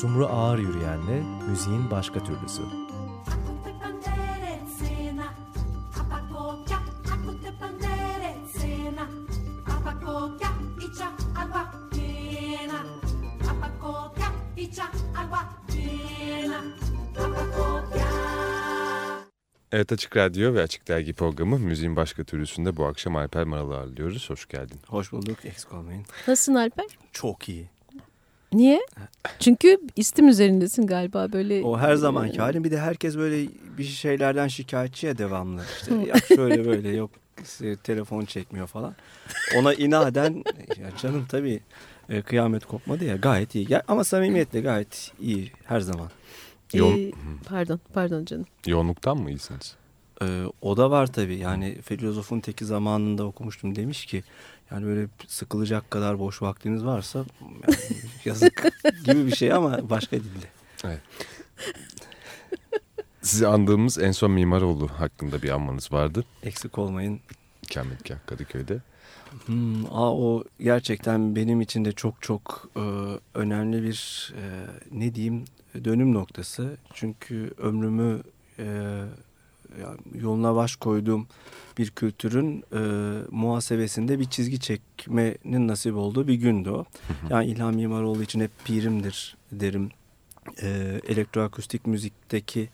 Sumru 0.00 0.26
Ağır 0.26 0.58
Yürüyen'le 0.58 1.48
müziğin 1.48 1.90
başka 1.90 2.24
türlüsü. 2.24 2.62
Evet 19.72 19.92
Açık 19.92 20.16
Radyo 20.16 20.54
ve 20.54 20.62
Açık 20.62 20.88
Dergi 20.88 21.12
programı 21.12 21.58
Müziğin 21.58 21.96
Başka 21.96 22.24
Türlüsü'nde 22.24 22.76
bu 22.76 22.86
akşam 22.86 23.16
Alper 23.16 23.44
Maral'ı 23.44 23.76
ağırlıyoruz. 23.76 24.30
Hoş 24.30 24.48
geldin. 24.48 24.80
Hoş 24.86 25.12
bulduk. 25.12 25.44
Eksik 25.44 25.72
olmayın. 25.72 26.04
Nasılsın 26.28 26.54
Alper? 26.54 26.86
Çok 27.12 27.48
iyi. 27.48 27.75
Niye? 28.56 28.80
Çünkü 29.40 29.78
istim 29.96 30.28
üzerindesin 30.28 30.86
galiba 30.86 31.32
böyle. 31.32 31.62
O 31.62 31.78
her 31.78 31.94
zamanki 31.94 32.38
halim. 32.38 32.64
Bir 32.64 32.70
de 32.70 32.78
herkes 32.78 33.16
böyle 33.16 33.48
bir 33.78 33.84
şeylerden 33.84 34.48
şikayetçi 34.48 35.06
ya 35.06 35.18
devamlı. 35.18 35.62
İşte 35.80 35.94
ya 35.94 36.14
şöyle 36.36 36.66
böyle 36.66 36.88
yok 36.88 37.10
telefon 37.84 38.24
çekmiyor 38.24 38.66
falan. 38.66 38.94
Ona 39.56 39.74
inaden 39.74 40.44
ya 40.76 40.96
canım 41.02 41.26
tabii 41.28 41.60
e, 42.08 42.22
kıyamet 42.22 42.66
kopmadı 42.66 43.04
ya 43.04 43.16
gayet 43.16 43.54
iyi. 43.54 43.72
Ya, 43.72 43.82
ama 43.88 44.04
samimiyetle 44.04 44.60
gayet 44.60 45.12
iyi 45.20 45.52
her 45.64 45.80
zaman. 45.80 46.10
Yoğun... 46.74 46.98
Ee, 46.98 47.12
pardon, 47.48 47.80
pardon 47.94 48.24
canım. 48.24 48.46
Yoğunluktan 48.66 49.18
mı 49.18 49.30
iyisiniz? 49.30 49.76
Ee, 50.22 50.44
o 50.60 50.76
da 50.76 50.90
var 50.90 51.06
tabii. 51.06 51.36
Yani 51.36 51.82
filozofun 51.82 52.40
teki 52.40 52.64
zamanında 52.64 53.24
okumuştum 53.24 53.76
demiş 53.76 54.06
ki 54.06 54.24
yani 54.70 54.86
böyle 54.86 55.08
sıkılacak 55.26 55.90
kadar 55.90 56.18
boş 56.18 56.42
vaktiniz 56.42 56.84
varsa 56.84 57.24
yani 57.40 57.78
yazık 58.24 58.68
gibi 59.04 59.26
bir 59.26 59.36
şey 59.36 59.52
ama 59.52 59.90
başka 59.90 60.16
dilde. 60.16 60.46
Evet. 60.84 61.00
Sizi 63.22 63.46
andığımız 63.46 63.98
en 63.98 64.12
son 64.12 64.30
Mimaroğlu 64.30 64.88
hakkında 64.88 65.42
bir 65.42 65.50
anmanız 65.50 65.92
vardı. 65.92 66.24
Eksik 66.42 66.78
olmayın. 66.78 67.20
Kametgah 67.74 68.16
Kadıköy'de. 68.26 68.80
Hmm, 69.46 69.86
aa, 69.86 70.16
o 70.16 70.44
gerçekten 70.60 71.36
benim 71.36 71.60
için 71.60 71.84
de 71.84 71.92
çok 71.92 72.22
çok 72.22 72.70
e, 72.76 72.80
önemli 73.34 73.82
bir 73.82 74.32
e, 74.36 74.66
ne 74.92 75.14
diyeyim 75.14 75.44
dönüm 75.84 76.14
noktası. 76.14 76.76
Çünkü 76.94 77.54
ömrümü 77.58 78.22
e, 78.58 78.64
yani 79.82 80.22
yoluna 80.22 80.54
baş 80.54 80.76
koyduğum 80.76 81.26
bir 81.78 81.90
kültürün 81.90 82.64
e, 82.72 82.80
muhasebesinde 83.30 84.18
bir 84.18 84.24
çizgi 84.24 84.60
çekmenin 84.60 85.68
nasip 85.68 85.96
olduğu 85.96 86.28
bir 86.28 86.34
gündü 86.34 86.70
o. 86.70 86.84
Yani 87.30 87.46
İlham 87.46 87.74
Mimaroğlu 87.74 88.22
için 88.22 88.40
hep 88.40 88.50
pirimdir 88.64 89.36
derim. 89.52 89.90
E, 90.62 91.00
elektroakustik 91.08 91.86
müzikteki 91.86 92.68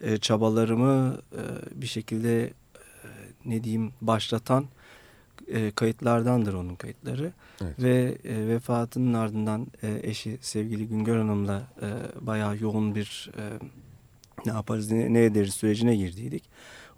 e, 0.00 0.16
çabalarımı 0.16 1.18
e, 1.32 1.42
bir 1.80 1.86
şekilde 1.86 2.42
e, 2.44 2.52
ne 3.44 3.64
diyeyim 3.64 3.92
başlatan 4.00 4.66
e, 5.48 5.70
kayıtlardandır 5.70 6.54
onun 6.54 6.74
kayıtları. 6.74 7.32
Evet. 7.62 7.82
Ve 7.82 8.18
e, 8.24 8.48
vefatının 8.48 9.14
ardından 9.14 9.66
e, 9.82 10.00
eşi 10.02 10.38
sevgili 10.40 10.88
Güngör 10.88 11.18
Hanım'la 11.18 11.62
e, 11.82 11.88
bayağı 12.26 12.58
yoğun 12.58 12.94
bir 12.94 13.30
e, 13.38 13.42
ne 14.46 14.52
yaparız 14.52 14.90
ne, 14.90 15.12
ne 15.12 15.24
ederiz 15.24 15.54
sürecine 15.54 15.96
girdiydik. 15.96 16.44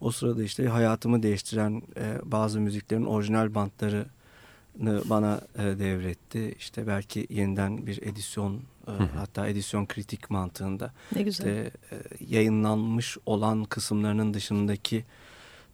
O 0.00 0.10
sırada 0.10 0.42
işte 0.42 0.68
hayatımı 0.68 1.22
değiştiren 1.22 1.82
e, 1.96 2.18
bazı 2.24 2.60
müziklerin 2.60 3.04
orijinal 3.04 3.54
bantlarını 3.54 5.02
bana 5.04 5.40
e, 5.58 5.62
devretti. 5.62 6.54
İşte 6.58 6.86
belki 6.86 7.26
yeniden 7.30 7.86
bir 7.86 8.02
edisyon 8.02 8.60
e, 8.86 8.92
hatta 9.16 9.48
edisyon 9.48 9.86
kritik 9.86 10.30
mantığında. 10.30 10.92
Ne 11.16 11.22
güzel. 11.22 11.46
İşte, 11.46 11.70
e, 11.92 11.96
yayınlanmış 12.28 13.18
olan 13.26 13.64
kısımlarının 13.64 14.34
dışındaki 14.34 15.04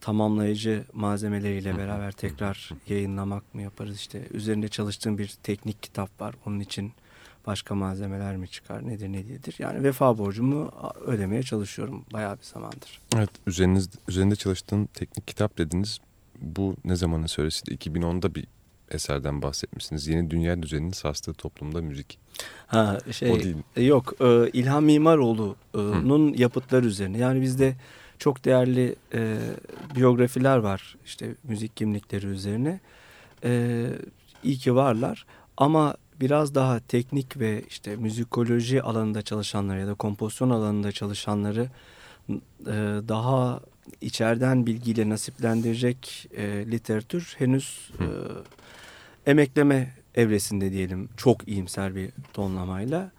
tamamlayıcı 0.01 0.85
malzemeleriyle 0.93 1.79
beraber 1.79 2.13
tekrar 2.13 2.71
yayınlamak 2.89 3.55
mı 3.55 3.63
yaparız? 3.63 3.97
İşte 3.97 4.29
üzerinde 4.31 4.69
çalıştığım 4.69 5.19
bir 5.19 5.37
teknik 5.43 5.83
kitap 5.83 6.21
var. 6.21 6.35
Onun 6.47 6.61
için 6.61 6.93
başka 7.47 7.75
malzemeler 7.75 8.37
mi 8.37 8.49
çıkar 8.49 8.89
nedir 8.89 9.09
ne 9.09 9.29
değildir. 9.29 9.55
Yani 9.59 9.83
vefa 9.83 10.19
borcumu 10.19 10.73
ödemeye 11.07 11.43
çalışıyorum 11.43 12.05
bayağı 12.13 12.39
bir 12.39 12.45
zamandır. 12.45 13.01
Evet 13.17 13.31
üzeriniz, 13.47 13.91
üzerinde 14.09 14.37
çalıştığın 14.37 14.87
teknik 14.87 15.27
kitap 15.29 15.59
dediniz. 15.59 15.99
Bu 16.41 16.77
ne 16.85 16.97
zamanın 16.97 17.27
söylesiydi? 17.27 17.75
2010'da 17.75 18.35
bir 18.35 18.47
eserden 18.91 19.43
bahsetmişsiniz. 19.43 20.09
Yeni 20.09 20.31
Dünya 20.31 20.63
Düzeni'nin 20.63 20.91
sarstığı 20.91 21.35
toplumda 21.35 21.83
müzik. 21.83 22.19
Ha 22.67 22.99
şey 23.11 23.31
o 23.31 23.41
değil. 23.41 23.57
yok 23.77 24.15
e, 24.21 24.51
İlham 24.53 24.85
Mimaroğlu'nun 24.85 26.35
yapıtları 26.35 26.87
üzerine. 26.87 27.19
Yani 27.19 27.41
bizde 27.41 27.75
çok 28.19 28.45
değerli 28.45 28.97
e, 29.15 29.39
biyografiler 29.97 30.57
var 30.57 30.97
işte 31.05 31.35
müzik 31.45 31.77
kimlikleri 31.77 32.27
üzerine. 32.27 32.81
E, 33.45 33.87
iyi 34.45 34.57
ki 34.57 34.75
varlar 34.75 35.27
ama 35.57 35.97
biraz 36.21 36.55
daha 36.55 36.81
teknik 36.81 37.39
ve 37.41 37.63
işte 37.69 37.97
müzikoloji 37.97 38.83
alanında 38.83 39.23
çalışanları 39.23 39.81
ya 39.81 39.87
da 39.87 39.95
kompozisyon 39.95 40.51
alanında 40.51 40.93
çalışanları 40.93 41.69
e, 42.31 42.75
daha 43.09 43.61
içeriden 44.01 44.67
bilgiyle 44.67 45.09
nasiplendirecek 45.09 46.29
e, 46.37 46.43
literatür 46.71 47.35
henüz 47.39 47.91
e, 48.01 48.07
emekleme 49.31 49.95
evresinde 50.15 50.73
diyelim 50.73 51.09
çok 51.17 51.49
iyimser 51.49 51.95
bir 51.95 52.11
tonlamayla. 52.33 53.11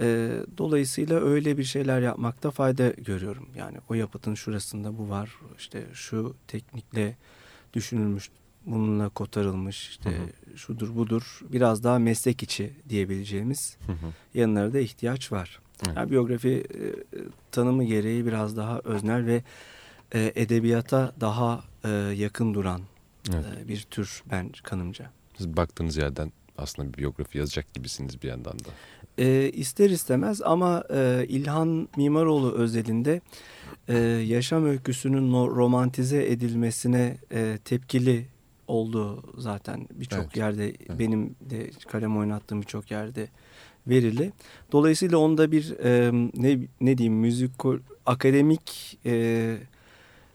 E, 0.00 0.32
dolayısıyla 0.58 1.20
öyle 1.20 1.58
bir 1.58 1.64
şeyler 1.64 2.00
yapmakta 2.00 2.50
fayda 2.50 2.90
görüyorum. 2.90 3.48
Yani 3.56 3.76
o 3.88 3.94
yapıtın 3.94 4.34
şurasında 4.34 4.98
bu 4.98 5.10
var 5.10 5.30
işte 5.58 5.86
şu 5.92 6.36
teknikle 6.48 7.16
düşünülmüş 7.72 8.30
bununla 8.66 9.08
kotarılmış 9.08 9.88
işte 9.88 10.10
hı 10.10 10.52
hı. 10.52 10.58
şudur 10.58 10.96
budur 10.96 11.40
biraz 11.52 11.84
daha 11.84 11.98
meslek 11.98 12.42
içi 12.42 12.72
diyebileceğimiz 12.88 13.76
hı 13.86 13.92
hı. 13.92 14.12
yanlara 14.34 14.72
da 14.72 14.78
ihtiyaç 14.78 15.32
var. 15.32 15.60
Hı. 15.84 15.90
Yani 15.96 16.10
biyografi 16.10 16.48
e, 16.48 16.84
tanımı 17.52 17.84
gereği 17.84 18.26
biraz 18.26 18.56
daha 18.56 18.80
öznel 18.84 19.26
ve 19.26 19.42
e, 20.14 20.32
edebiyata 20.34 21.12
daha 21.20 21.64
e, 21.84 21.88
yakın 22.16 22.54
duran 22.54 22.80
evet. 23.34 23.44
e, 23.64 23.68
bir 23.68 23.82
tür 23.82 24.22
ben 24.30 24.52
kanımca. 24.62 25.10
Siz 25.36 25.56
baktığınız 25.56 25.96
yerden 25.96 26.32
aslında 26.58 26.92
bir 26.92 26.98
biyografi 26.98 27.38
yazacak 27.38 27.74
gibisiniz 27.74 28.22
bir 28.22 28.28
yandan 28.28 28.58
da. 28.58 28.68
E, 29.18 29.50
ister 29.50 29.90
istemez 29.90 30.42
ama 30.42 30.84
e, 30.94 31.26
İlhan 31.28 31.88
Mimaroğlu 31.96 32.52
özelinde 32.52 33.20
e, 33.88 33.98
yaşam 34.26 34.66
öyküsünün 34.66 35.32
romantize 35.32 36.26
edilmesine 36.26 37.18
e, 37.32 37.58
tepkili 37.64 38.26
oldu 38.70 39.22
zaten 39.38 39.88
birçok 39.94 40.24
evet. 40.24 40.36
yerde 40.36 40.68
evet. 40.68 40.98
benim 40.98 41.36
de 41.40 41.70
kalem 41.88 42.18
oynattığım 42.18 42.62
birçok 42.62 42.90
yerde 42.90 43.28
verili. 43.86 44.32
Dolayısıyla 44.72 45.18
onda 45.18 45.52
bir 45.52 45.78
e, 45.84 46.10
ne 46.34 46.58
ne 46.80 46.98
diyeyim 46.98 47.18
müzik 47.18 47.50
akademik 48.06 48.98
e, 49.06 49.56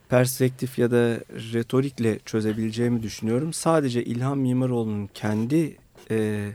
perspektif 0.08 0.78
ya 0.78 0.90
da 0.90 1.20
retorikle 1.52 2.18
çözebileceğimi 2.18 3.02
düşünüyorum. 3.02 3.52
Sadece 3.52 4.04
İlhan 4.04 4.38
Mimaroğlu'nun 4.38 5.08
kendi 5.14 5.76
e, 6.10 6.48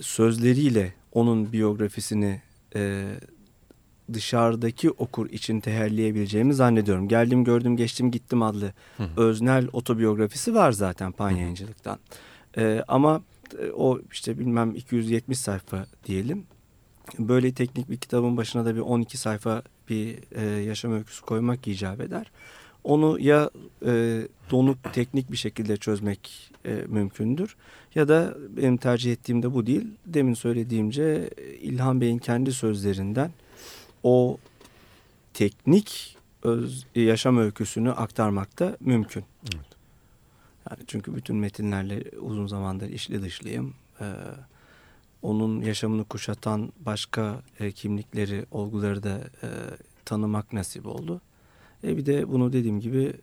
sözleriyle 0.00 0.92
onun 1.12 1.52
biyografisini 1.52 2.40
e, 2.74 3.04
dışarıdaki 4.12 4.90
okur 4.90 5.30
için 5.30 5.60
teherleyebileceğimi 5.60 6.54
zannediyorum. 6.54 7.08
Geldim 7.08 7.44
gördüm 7.44 7.76
geçtim 7.76 8.10
gittim 8.10 8.42
adlı 8.42 8.72
hı 8.96 9.02
hı. 9.02 9.20
öznel 9.20 9.68
otobiyografisi 9.72 10.54
var 10.54 10.72
zaten 10.72 11.12
Pan 11.12 11.30
Yayıncılık'tan. 11.30 11.98
Ee, 12.58 12.82
ama 12.88 13.22
e, 13.58 13.70
o 13.70 14.00
işte 14.12 14.38
bilmem 14.38 14.74
270 14.74 15.38
sayfa 15.38 15.86
diyelim. 16.06 16.44
Böyle 17.18 17.52
teknik 17.52 17.90
bir 17.90 17.96
kitabın 17.96 18.36
başına 18.36 18.64
da 18.64 18.74
bir 18.74 18.80
12 18.80 19.18
sayfa 19.18 19.62
bir 19.88 20.18
e, 20.34 20.44
yaşam 20.44 20.92
öyküsü 20.92 21.22
koymak 21.22 21.68
icap 21.68 22.00
eder. 22.00 22.30
Onu 22.84 23.20
ya 23.20 23.50
e, 23.86 24.22
donuk 24.50 24.92
teknik 24.92 25.32
bir 25.32 25.36
şekilde 25.36 25.76
çözmek 25.76 26.50
e, 26.64 26.84
mümkündür 26.88 27.56
ya 27.94 28.08
da 28.08 28.34
benim 28.56 28.76
tercih 28.76 29.12
ettiğim 29.12 29.42
de 29.42 29.54
bu 29.54 29.66
değil. 29.66 29.86
Demin 30.06 30.34
söylediğimce 30.34 31.30
İlhan 31.60 32.00
Bey'in 32.00 32.18
kendi 32.18 32.52
sözlerinden 32.52 33.30
o 34.06 34.38
teknik 35.34 36.16
öz, 36.42 36.86
yaşam 36.94 37.38
öyküsünü 37.38 37.90
aktarmakta 37.90 38.76
mümkün. 38.80 39.24
Evet. 39.42 39.66
Yani 40.70 40.80
çünkü 40.86 41.14
bütün 41.14 41.36
metinlerle 41.36 42.04
uzun 42.20 42.46
zamandır 42.46 42.88
işli 42.88 43.22
dışlıyım. 43.22 43.74
Ee, 44.00 44.04
onun 45.22 45.60
yaşamını 45.60 46.04
kuşatan 46.04 46.72
başka 46.80 47.42
e, 47.60 47.72
kimlikleri, 47.72 48.46
olguları 48.50 49.02
da 49.02 49.18
e, 49.42 49.48
tanımak 50.04 50.52
nasip 50.52 50.86
oldu. 50.86 51.20
E 51.84 51.96
bir 51.96 52.06
de 52.06 52.28
bunu 52.28 52.52
dediğim 52.52 52.80
gibi 52.80 53.14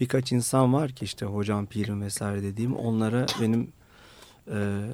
birkaç 0.00 0.32
insan 0.32 0.72
var 0.72 0.90
ki 0.90 1.04
işte 1.04 1.26
hocam, 1.26 1.66
pirim 1.66 2.02
vesaire 2.02 2.42
dediğim 2.42 2.76
onlara 2.76 3.26
benim 3.40 3.72
e, 4.50 4.88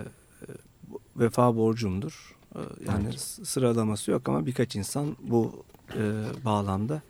vefa 1.17 1.57
borcumdur. 1.57 2.35
E, 2.55 2.61
yani 2.89 3.05
evet. 3.09 3.21
sıralaması 3.21 4.11
yok 4.11 4.29
ama 4.29 4.47
birkaç 4.47 4.77
insan 4.77 5.17
bu 5.23 5.65
e, 5.95 6.03
bağlamda 6.45 7.03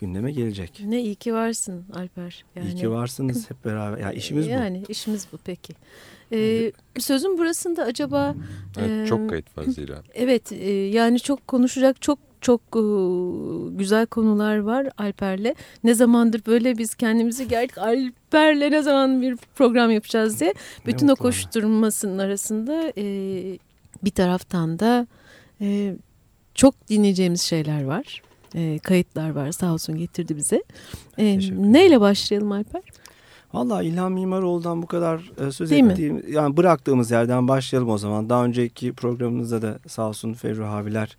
gündeme 0.00 0.32
gelecek. 0.32 0.82
Ne 0.84 1.02
iyi 1.02 1.14
ki 1.14 1.34
varsın 1.34 1.84
Alper. 1.94 2.44
Yani... 2.56 2.68
İyi 2.68 2.76
ki 2.76 2.90
varsınız 2.90 3.50
hep 3.50 3.64
beraber. 3.64 3.98
Yani 3.98 4.14
işimiz 4.14 4.46
bu. 4.46 4.50
Yani 4.50 4.82
işimiz 4.88 5.26
bu 5.32 5.38
peki. 5.44 5.74
Ee, 6.32 6.72
sözün 6.98 7.38
burasında 7.38 7.82
acaba... 7.82 8.34
Evet, 8.78 8.90
e, 8.90 9.06
çok 9.06 9.30
kayıt 9.30 9.58
var 9.58 9.64
zira. 9.64 10.02
Evet 10.14 10.52
e, 10.52 10.70
yani 10.70 11.20
çok 11.20 11.48
konuşacak 11.48 12.02
çok 12.02 12.18
çok 12.40 12.60
e, 12.60 12.82
güzel 13.76 14.06
konular 14.06 14.58
var 14.58 14.88
Alper'le. 14.98 15.54
Ne 15.84 15.94
zamandır 15.94 16.46
böyle 16.46 16.78
biz 16.78 16.94
kendimizi 16.94 17.48
geldik 17.48 17.78
Alper'le 17.78 18.70
ne 18.70 18.82
zaman 18.82 19.22
bir 19.22 19.36
program 19.36 19.90
yapacağız 19.90 20.40
diye. 20.40 20.54
Bütün 20.86 21.08
o 21.08 21.16
koşturmasının 21.16 22.18
arasında 22.18 22.92
e, 22.96 23.04
bir 24.04 24.10
taraftan 24.10 24.78
da 24.78 25.06
e, 25.60 25.96
çok 26.54 26.88
dinleyeceğimiz 26.88 27.40
şeyler 27.40 27.84
var. 27.84 28.22
E, 28.54 28.78
kayıtlar 28.78 29.30
var 29.30 29.52
sağ 29.52 29.72
olsun 29.72 29.96
getirdi 29.98 30.36
bize. 30.36 30.62
E, 31.18 31.38
neyle 31.50 32.00
başlayalım 32.00 32.52
Alper? 32.52 32.82
Valla 33.52 33.82
İlhan 33.82 34.12
Mimaroğlu'dan 34.12 34.82
bu 34.82 34.86
kadar 34.86 35.32
e, 35.46 35.52
söz 35.52 35.70
Değil 35.70 35.84
ettiğim, 35.84 36.14
mi? 36.14 36.22
yani 36.28 36.56
bıraktığımız 36.56 37.10
yerden 37.10 37.48
başlayalım 37.48 37.90
o 37.90 37.98
zaman. 37.98 38.30
Daha 38.30 38.44
önceki 38.44 38.92
programımızda 38.92 39.62
da 39.62 39.78
sağ 39.88 40.08
olsun 40.08 40.32
Ferru 40.34 40.66
Haviler 40.66 41.16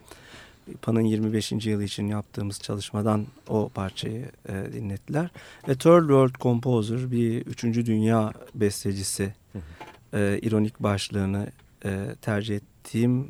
PAN'ın 0.82 1.02
25. 1.02 1.52
yılı 1.52 1.84
için 1.84 2.08
yaptığımız 2.08 2.60
çalışmadan 2.60 3.26
o 3.48 3.70
parçayı 3.70 4.26
e, 4.50 4.74
dinlettiler. 4.74 5.30
A 5.64 5.74
Third 5.74 6.00
World 6.00 6.36
Composer 6.40 7.12
bir 7.12 7.46
üçüncü 7.46 7.86
dünya 7.86 8.34
bestecisi 8.56 9.34
e, 10.14 10.40
ironik 10.42 10.80
başlığını 10.80 11.48
e, 11.86 12.16
tercih 12.22 12.60
ettiğim 12.82 13.28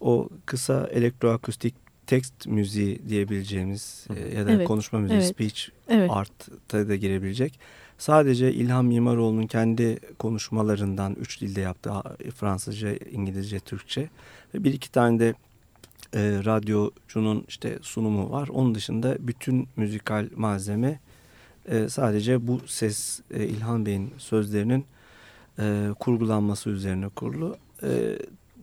o 0.00 0.28
kısa 0.46 0.88
elektroakustik 0.92 1.74
tekst 2.06 2.46
müziği 2.46 3.08
diyebileceğimiz 3.08 4.06
e, 4.16 4.38
ya 4.38 4.46
da 4.46 4.50
evet. 4.50 4.66
konuşma 4.66 4.98
müziği, 4.98 5.18
evet. 5.18 5.28
speech 5.28 5.68
evet. 5.88 6.10
art'a 6.12 6.88
da 6.88 6.96
girebilecek. 6.96 7.58
Sadece 7.98 8.52
İlham 8.52 8.86
Mimaroğlu'nun 8.86 9.46
kendi 9.46 9.98
konuşmalarından 10.18 11.14
üç 11.14 11.40
dilde 11.40 11.60
yaptığı 11.60 11.92
Fransızca, 12.36 12.94
İngilizce, 13.10 13.60
Türkçe 13.60 14.08
ve 14.54 14.64
bir 14.64 14.72
iki 14.72 14.92
tane 14.92 15.18
de 15.18 15.34
e, 16.14 16.20
radyocunun 16.44 17.44
işte 17.48 17.78
sunumu 17.82 18.30
var. 18.30 18.48
Onun 18.48 18.74
dışında 18.74 19.16
bütün 19.20 19.68
müzikal 19.76 20.28
malzeme 20.36 21.00
e, 21.68 21.88
sadece 21.88 22.46
bu 22.46 22.60
ses 22.66 23.20
e, 23.30 23.44
İlhan 23.44 23.86
Bey'in 23.86 24.10
sözlerinin 24.18 24.84
e, 25.58 25.88
kurgulanması 25.98 26.70
üzerine 26.70 27.08
kurulu. 27.08 27.56
E, 27.82 28.18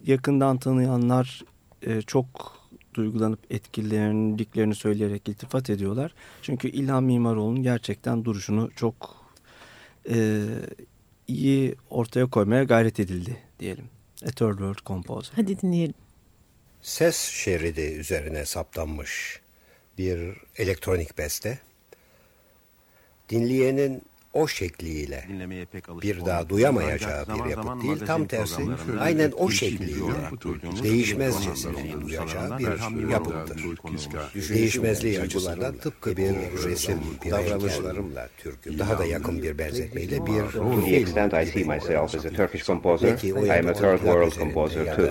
yakından 0.05 0.57
tanıyanlar 0.57 1.43
e, 1.81 2.01
çok 2.01 2.55
duygulanıp 2.93 3.39
etkilendiklerini 3.49 4.75
söyleyerek 4.75 5.29
iltifat 5.29 5.69
ediyorlar. 5.69 6.13
Çünkü 6.41 6.67
İlhan 6.69 7.03
Mimaroğlu'nun 7.03 7.63
gerçekten 7.63 8.25
duruşunu 8.25 8.71
çok 8.75 9.25
e, 10.09 10.43
iyi 11.27 11.75
ortaya 11.89 12.25
koymaya 12.25 12.63
gayret 12.63 12.99
edildi 12.99 13.37
diyelim. 13.59 13.85
A 14.23 14.25
Third 14.25 14.51
World 14.51 14.85
Composer. 14.85 15.33
Hadi 15.35 15.61
dinleyelim 15.61 15.95
ses 16.85 17.17
şeridi 17.17 17.81
üzerine 17.81 18.45
saptanmış 18.45 19.41
bir 19.97 20.37
elektronik 20.57 21.17
beste. 21.17 21.59
Dinleyenin 23.29 24.01
o 24.35 24.47
şekliyle 24.47 25.25
bir 26.01 26.25
daha 26.25 26.49
duyamayacağı 26.49 27.25
bir 27.27 27.49
yapıt 27.49 27.83
değil. 27.83 27.99
Tam 28.07 28.27
tersi. 28.27 28.61
aynen 28.99 29.31
o 29.37 29.49
şekliyle 29.49 30.13
değişmezcesine 30.83 32.01
duyacağı 32.01 32.59
bir 32.59 33.09
yapıttır. 33.11 33.65
Değişmezliği 34.49 35.21
açısından 35.21 35.77
tıpkı 35.77 36.17
bir 36.17 36.33
resim, 36.63 36.99
davranışlarımla 37.31 38.29
Türk'üm 38.37 38.79
daha 38.79 38.99
da 38.99 39.05
yakın 39.05 39.43
bir 39.43 39.57
benzetmeyle 39.57 40.25
bir 40.25 40.41
To 40.51 40.85
the 40.85 40.95
extent 40.95 41.33
I 41.33 41.45
see 41.45 41.63
myself 41.63 42.15
as 42.15 42.25
a 42.25 42.29
Turkish 42.29 42.65
composer, 42.65 43.17
I 43.23 43.59
am 43.59 43.67
a 43.67 43.73
third 43.73 43.97
world 43.97 44.31
composer 44.31 44.95
too. 44.95 45.09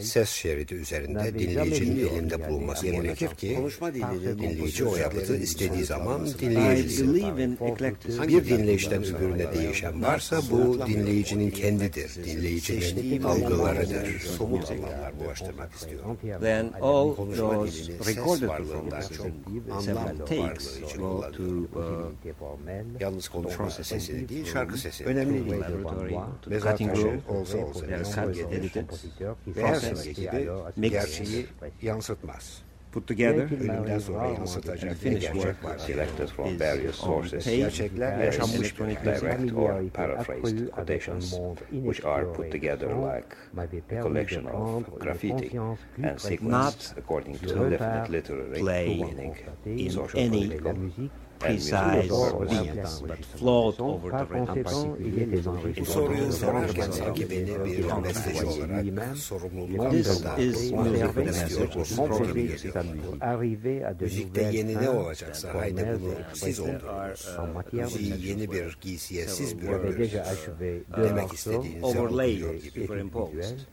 Ses 0.00 0.28
şeridi 0.30 0.74
üzerinde 0.74 1.38
dinleyicinin 1.38 2.08
elinde 2.08 2.48
bulunması 2.48 2.86
gerekir 2.86 3.28
ki 3.28 3.58
dinleyici 4.38 4.84
o 4.84 4.96
yapıtı 4.96 5.36
istediği 5.36 5.84
zaman 5.84 6.26
dinleyebilsin. 6.40 7.14
Bir 8.28 8.57
dinleyişten 8.58 9.04
öbürüne 9.04 9.52
değişen 9.54 10.02
varsa 10.02 10.40
bu 10.50 10.86
dinleyicinin 10.86 11.50
kendidir. 11.50 12.24
Dinleyicinin 12.24 13.22
algılarıdır. 13.22 14.20
Somut 14.20 14.70
anlamlar 14.70 15.20
bulaştırmak 15.20 15.72
istiyorum. 15.72 16.18
Then 16.40 16.72
all 16.80 17.14
those 17.14 17.92
recorded 18.06 18.48
performances 18.48 19.20
anlam 19.72 20.18
takes 20.18 20.96
go 20.96 21.24
to 21.32 21.42
yalnız 23.00 23.28
konuşma 23.28 23.70
sesi 23.70 24.28
değil 24.28 24.44
şarkı 24.44 24.78
sesi. 24.78 25.04
Önemli 25.04 25.50
değil. 25.50 25.62
Cutting 26.62 26.96
room 26.96 27.22
olsa 27.28 27.58
olsa 27.58 27.86
ve 27.88 27.96
her 29.62 29.74
zamanki 29.74 30.14
gibi 30.14 30.90
gerçeği 30.90 31.46
yansıtmaz. 31.82 32.67
Put 32.98 33.08
together. 33.08 33.48
Ölümden 33.60 33.98
sonra 33.98 34.26
yansıtacak 34.26 35.04
ne 35.04 35.10
gerçek 35.10 35.64
var. 35.64 35.78
Selected 35.78 36.28
from 36.28 36.60
various 36.60 36.96
sources. 36.96 37.46
Gerçekler 37.46 38.24
yaşanmış 38.24 38.78
direct 38.78 39.52
or 39.52 39.88
paraphrased 39.94 40.70
quotations, 40.70 41.38
which 41.70 42.04
are 42.04 42.32
put 42.32 42.52
together 42.52 42.88
like 42.88 43.36
a 43.92 44.02
collection 44.02 44.44
of 44.44 45.00
graffiti 45.00 45.58
and 45.58 46.18
sequenced 46.18 46.98
according 46.98 47.36
to 47.38 47.70
definite 47.70 48.12
literary 48.12 48.62
meaning 48.62 49.34
in 49.66 49.90
social 49.90 50.28
political 50.28 50.74
precise. 51.38 52.08
But 53.08 53.24
float 53.38 53.80
over 53.80 54.10
the 54.10 54.24
rhythm. 54.24 55.84
Soruyu 55.84 56.32
sorarken 56.32 56.90
sanki 56.90 57.30
beni 57.30 57.64
bir 57.64 58.04
besteci 58.04 58.44
olarak 58.46 59.16
sorumluluk 59.16 59.90
This 59.90 60.22
is 60.38 60.72
music 60.72 61.06
with 61.14 61.18
a 61.18 61.22
message. 61.24 61.78
Müzikte 64.00 64.42
yeni 64.52 64.74
ne 64.82 64.90
olacaksa 64.90 65.54
haydi 65.54 65.86
bunu 66.02 66.14
siz 66.34 66.60
oldunuz. 66.60 67.28
Müziği 67.72 68.26
yeni 68.28 68.52
bir 68.52 68.78
giysiye 68.80 69.28
siz 69.28 69.60
bürünürüz. 69.62 70.12
Demek 70.96 71.32
istediğinizi 71.32 71.86
algılıyor 71.86 72.54
gibi. 72.54 72.88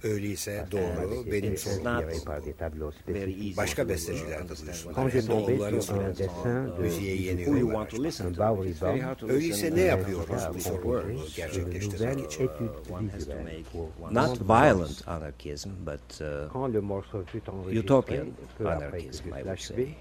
Öyleyse 0.03 0.65
doğru 0.71 1.31
benim 1.31 1.57
sorumluluğum. 1.57 2.93
Başka 3.57 3.89
besteciler 3.89 4.49
de 4.49 4.53
buyursunlar. 4.61 4.95
Oğulları 5.29 5.81
sorumluluğu. 5.81 6.81
Müziğe 6.81 7.15
yeni 7.15 7.45
you 7.59 7.67
want 7.69 7.89
to 7.89 8.03
listen 8.03 8.33
to. 8.33 8.57
Öyleyse 9.27 9.75
ne 9.75 9.81
yapıyoruz 9.81 10.43
bu 10.53 10.59
sorumluluğu 10.59 11.25
gerçekleştirmek 11.35 12.19
için? 12.31 12.49
Not 14.11 14.41
violent 14.41 15.07
anarchism, 15.07 15.69
but 15.85 16.21
uh, 16.21 17.77
utopian 17.79 18.27
anarchism, 18.59 19.27
I 19.27 19.31
would 19.43 19.59
say 19.59 19.95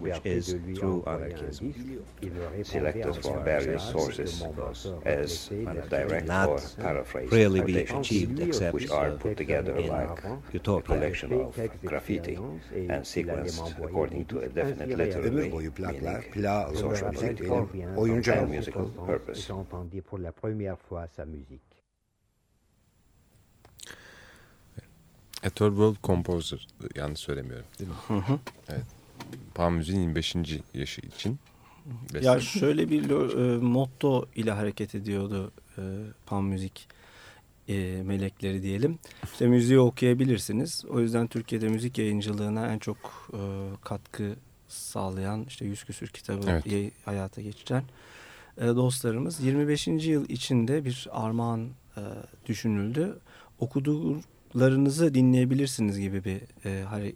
which 0.00 0.20
is 0.24 0.56
through 0.74 1.04
anarchism, 1.06 1.74
selected 2.62 3.14
from 3.22 3.44
various 3.44 3.82
sources 3.82 4.46
as 5.04 5.50
direct 5.88 6.26
Not 6.26 6.48
or 6.48 6.60
paraphrased 6.76 7.32
really 7.32 7.62
be 7.62 7.78
achieved 7.78 8.40
except 8.40 8.74
which 8.74 8.90
are 8.90 9.12
put 9.12 9.36
together 9.36 9.80
like 9.80 10.24
a 10.54 10.82
collection 10.82 11.32
of 11.32 11.56
graffiti 11.84 12.36
and 12.88 13.04
sequenced 13.04 13.78
according 13.84 14.24
to 14.26 14.40
a 14.40 14.48
definite 14.48 14.96
literary 14.96 15.48
meaning, 15.78 16.24
social 16.74 17.10
political, 17.12 17.68
and 17.94 18.50
musical 18.50 18.86
purpose. 19.06 19.48
A 25.42 25.50
Third 25.50 25.72
World 25.76 25.96
Composer 26.02 26.66
yanlış 26.94 27.20
söylemiyorum 27.20 27.66
değil 27.78 27.90
mi? 27.90 27.96
Hı 28.08 28.14
hı. 28.14 28.38
Evet. 28.68 28.97
Pan 29.54 29.72
Müziğin 29.72 30.00
25. 30.00 30.36
yaşı 30.74 31.00
için. 31.00 31.38
Ya 32.22 32.40
şöyle 32.40 32.90
bir 32.90 33.10
e, 33.10 33.58
motto 33.58 34.26
ile 34.36 34.50
hareket 34.50 34.94
ediyordu 34.94 35.52
e, 35.78 35.82
Pan 36.26 36.44
Müzik 36.44 36.88
e, 37.68 38.02
melekleri 38.04 38.62
diyelim. 38.62 38.98
İşte 39.32 39.46
müziği 39.46 39.78
okuyabilirsiniz. 39.78 40.84
O 40.90 41.00
yüzden 41.00 41.26
Türkiye'de 41.26 41.68
müzik 41.68 41.98
yayıncılığına 41.98 42.66
en 42.66 42.78
çok 42.78 43.30
e, 43.32 43.40
katkı 43.84 44.36
sağlayan 44.68 45.44
işte 45.48 45.64
yüz 45.64 45.84
küsür 45.84 46.08
kitabı 46.08 46.50
evet. 46.50 46.92
hayata 47.04 47.42
geçiren 47.42 47.84
e, 48.60 48.66
dostlarımız 48.66 49.40
25. 49.40 49.86
yıl 49.86 50.28
içinde 50.28 50.84
bir 50.84 51.06
armağan 51.10 51.68
e, 51.96 52.00
düşünüldü. 52.46 53.18
Okudularınızı 53.58 55.14
dinleyebilirsiniz 55.14 55.98
gibi 55.98 56.24
bir 56.24 56.40
e, 56.64 56.70
e, 56.70 57.12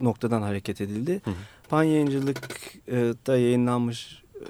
noktadan 0.00 0.42
hareket 0.42 0.80
edildi. 0.80 1.20
Hı 1.24 1.30
hı. 1.30 1.34
Pan 1.68 1.82
yayıncılıkta 1.82 3.36
yayınlanmış 3.36 4.22
e, 4.34 4.44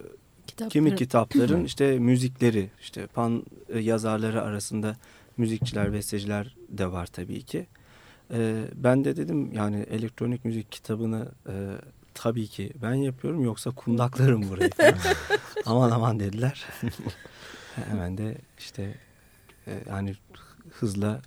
Kitapları. 0.47 0.71
kimi 0.71 0.97
kitapların 0.97 1.65
işte 1.65 1.99
müzikleri, 1.99 2.71
işte 2.81 3.07
pan 3.07 3.43
e, 3.69 3.79
yazarları 3.79 4.43
arasında 4.43 4.97
müzikçiler, 5.37 5.93
besteciler 5.93 6.57
de 6.69 6.93
var 6.93 7.07
tabii 7.07 7.43
ki. 7.43 7.67
E, 8.33 8.65
ben 8.75 9.05
de 9.05 9.17
dedim 9.17 9.53
yani 9.53 9.87
elektronik 9.91 10.45
müzik 10.45 10.73
kitabını 10.73 11.29
e, 11.49 11.55
tabii 12.15 12.47
ki 12.47 12.73
ben 12.83 12.95
yapıyorum 12.95 13.45
yoksa 13.45 13.71
kundaklarım 13.71 14.49
burayı. 14.49 14.71
aman 15.67 15.91
aman 15.91 16.21
dediler. 16.21 16.67
Hemen 17.75 18.19
de 18.19 18.39
işte 18.59 18.95
e, 19.67 19.73
yani 19.89 20.15
hızla 20.71 21.21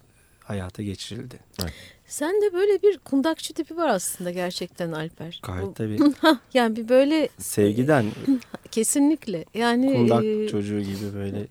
hayata 0.51 0.84
geçirildi. 0.84 1.39
Evet. 1.62 1.74
Sen 2.05 2.41
de 2.41 2.53
böyle 2.53 2.81
bir 2.81 2.98
kundakçı 2.98 3.53
tipi 3.53 3.77
var 3.77 3.88
aslında 3.88 4.31
gerçekten 4.31 4.91
Alper. 4.91 5.41
Gayet 5.43 5.75
tabii. 5.75 5.98
yani 6.53 6.75
bir 6.75 6.89
böyle... 6.89 7.29
Sevgiden. 7.38 8.05
Kesinlikle. 8.72 9.46
Yani 9.53 9.93
Kundak 9.93 10.25
e... 10.25 10.48
çocuğu 10.48 10.81
gibi 10.81 11.13
böyle. 11.15 11.48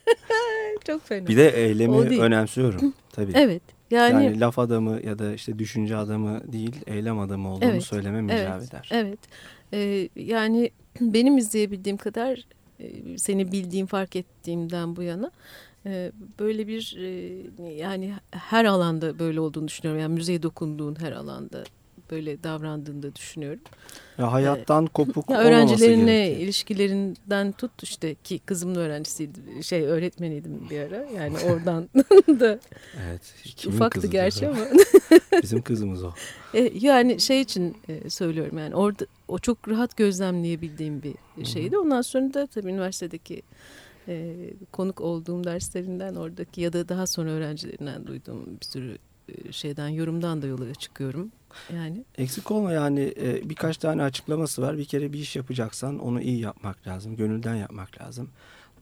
Çok 0.86 1.06
fena. 1.06 1.26
Bir 1.26 1.36
de 1.36 1.48
eylemi 1.48 1.96
önemsiyorum 2.20 2.94
tabii. 3.12 3.32
Evet. 3.34 3.62
Yani, 3.90 4.24
yani 4.24 4.40
laf 4.40 4.58
adamı 4.58 5.00
ya 5.06 5.18
da 5.18 5.34
işte 5.34 5.58
düşünce 5.58 5.96
adamı 5.96 6.52
değil 6.52 6.76
eylem 6.86 7.18
adamı 7.18 7.52
olduğunu 7.52 7.70
evet, 7.70 7.82
söylemem 7.82 8.28
icap 8.28 8.58
evet, 8.58 8.68
eder. 8.68 8.88
Evet. 8.92 9.18
Ee, 9.72 10.08
yani 10.16 10.70
benim 11.00 11.38
izleyebildiğim 11.38 11.96
kadar 11.96 12.46
seni 13.16 13.52
bildiğim 13.52 13.86
fark 13.86 14.16
ettiğimden 14.16 14.96
bu 14.96 15.02
yana 15.02 15.30
böyle 16.38 16.68
bir 16.68 16.96
yani 17.76 18.14
her 18.30 18.64
alanda 18.64 19.18
böyle 19.18 19.40
olduğunu 19.40 19.68
düşünüyorum. 19.68 20.02
Yani 20.02 20.14
müzeye 20.14 20.42
dokunduğun 20.42 21.00
her 21.00 21.12
alanda 21.12 21.64
böyle 22.10 22.42
davrandığını 22.42 23.14
düşünüyorum. 23.14 23.60
Ya 24.18 24.32
hayattan 24.32 24.86
kopuk 24.86 25.30
ya 25.30 25.38
öğrencilerinle 25.38 26.32
ilişkilerinden 26.32 27.52
tut 27.52 27.82
işte 27.82 28.14
ki 28.14 28.38
kızımın 28.38 28.74
öğrencisiydi 28.74 29.64
şey 29.64 29.82
öğretmeniydim 29.82 30.70
bir 30.70 30.80
ara 30.80 31.06
yani 31.16 31.36
oradan 31.50 31.88
da 32.40 32.58
evet, 33.08 33.66
ufaktı 33.66 34.06
gerçi 34.06 34.48
ama 34.48 34.58
bizim 35.42 35.62
kızımız 35.62 36.04
o. 36.04 36.12
yani 36.80 37.20
şey 37.20 37.40
için 37.40 37.76
söylüyorum 38.08 38.58
yani 38.58 38.74
orada 38.74 39.06
o 39.28 39.38
çok 39.38 39.68
rahat 39.68 39.96
gözlemleyebildiğim 39.96 41.02
bir 41.02 41.44
şeydi. 41.44 41.78
Ondan 41.78 42.02
sonra 42.02 42.34
da 42.34 42.46
tabii 42.46 42.68
üniversitedeki 42.68 43.42
e, 44.08 44.36
konuk 44.72 45.00
olduğum 45.00 45.44
derslerinden 45.44 46.14
oradaki 46.14 46.60
ya 46.60 46.72
da 46.72 46.88
daha 46.88 47.06
sonra 47.06 47.30
öğrencilerinden 47.30 48.06
duyduğum 48.06 48.46
bir 48.60 48.66
sürü 48.66 48.98
e, 49.28 49.52
şeyden 49.52 49.88
yorumdan 49.88 50.42
da 50.42 50.46
yola 50.46 50.74
çıkıyorum. 50.74 51.32
Yani 51.74 52.04
eksik 52.18 52.50
olma 52.50 52.72
yani 52.72 53.14
e, 53.20 53.50
birkaç 53.50 53.76
tane 53.76 54.02
açıklaması 54.02 54.62
var. 54.62 54.78
Bir 54.78 54.84
kere 54.84 55.12
bir 55.12 55.18
iş 55.18 55.36
yapacaksan 55.36 55.98
onu 55.98 56.20
iyi 56.20 56.40
yapmak 56.40 56.86
lazım, 56.86 57.16
gönülden 57.16 57.54
yapmak 57.54 58.00
lazım. 58.00 58.28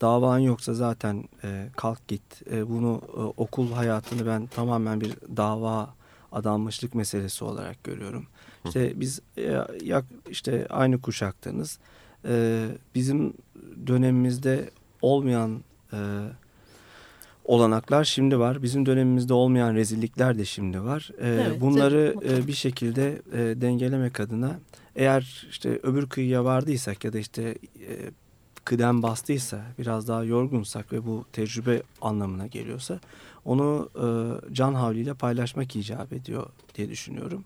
Davan 0.00 0.38
yoksa 0.38 0.74
zaten 0.74 1.24
e, 1.44 1.68
kalk 1.76 2.08
git. 2.08 2.22
E, 2.50 2.68
bunu 2.68 3.02
e, 3.16 3.20
okul 3.20 3.72
hayatını 3.72 4.26
ben 4.26 4.46
tamamen 4.46 5.00
bir 5.00 5.14
dava 5.36 5.94
adanmışlık 6.32 6.94
meselesi 6.94 7.44
olarak 7.44 7.84
görüyorum. 7.84 8.26
İşte 8.64 9.00
biz 9.00 9.20
e, 9.38 9.58
yak 9.82 10.04
işte 10.30 10.66
aynı 10.70 11.00
kuşaktanız. 11.00 11.78
E, 12.24 12.64
bizim 12.94 13.34
dönemimizde 13.86 14.70
olmayan 15.02 15.64
e, 15.92 15.98
olanaklar 17.44 18.04
şimdi 18.04 18.38
var. 18.38 18.62
Bizim 18.62 18.86
dönemimizde 18.86 19.34
olmayan 19.34 19.74
rezillikler 19.74 20.38
de 20.38 20.44
şimdi 20.44 20.82
var. 20.82 21.10
E, 21.18 21.28
evet, 21.28 21.60
bunları 21.60 22.14
e, 22.28 22.46
bir 22.46 22.52
şekilde 22.52 23.22
e, 23.32 23.60
dengelemek 23.60 24.20
adına 24.20 24.58
eğer 24.96 25.46
işte 25.50 25.80
öbür 25.82 26.08
kıyıya 26.08 26.44
vardıysak 26.44 27.04
ya 27.04 27.12
da 27.12 27.18
işte 27.18 27.42
e, 27.88 27.94
kıdem 28.64 29.02
bastıysa 29.02 29.60
biraz 29.78 30.08
daha 30.08 30.24
yorgunsak 30.24 30.92
ve 30.92 31.06
bu 31.06 31.24
tecrübe 31.32 31.82
anlamına 32.02 32.46
geliyorsa 32.46 33.00
onu 33.44 33.90
e, 33.94 34.06
can 34.54 34.74
havliyle 34.74 35.14
paylaşmak 35.14 35.76
icap 35.76 36.12
ediyor 36.12 36.46
diye 36.74 36.90
düşünüyorum. 36.90 37.44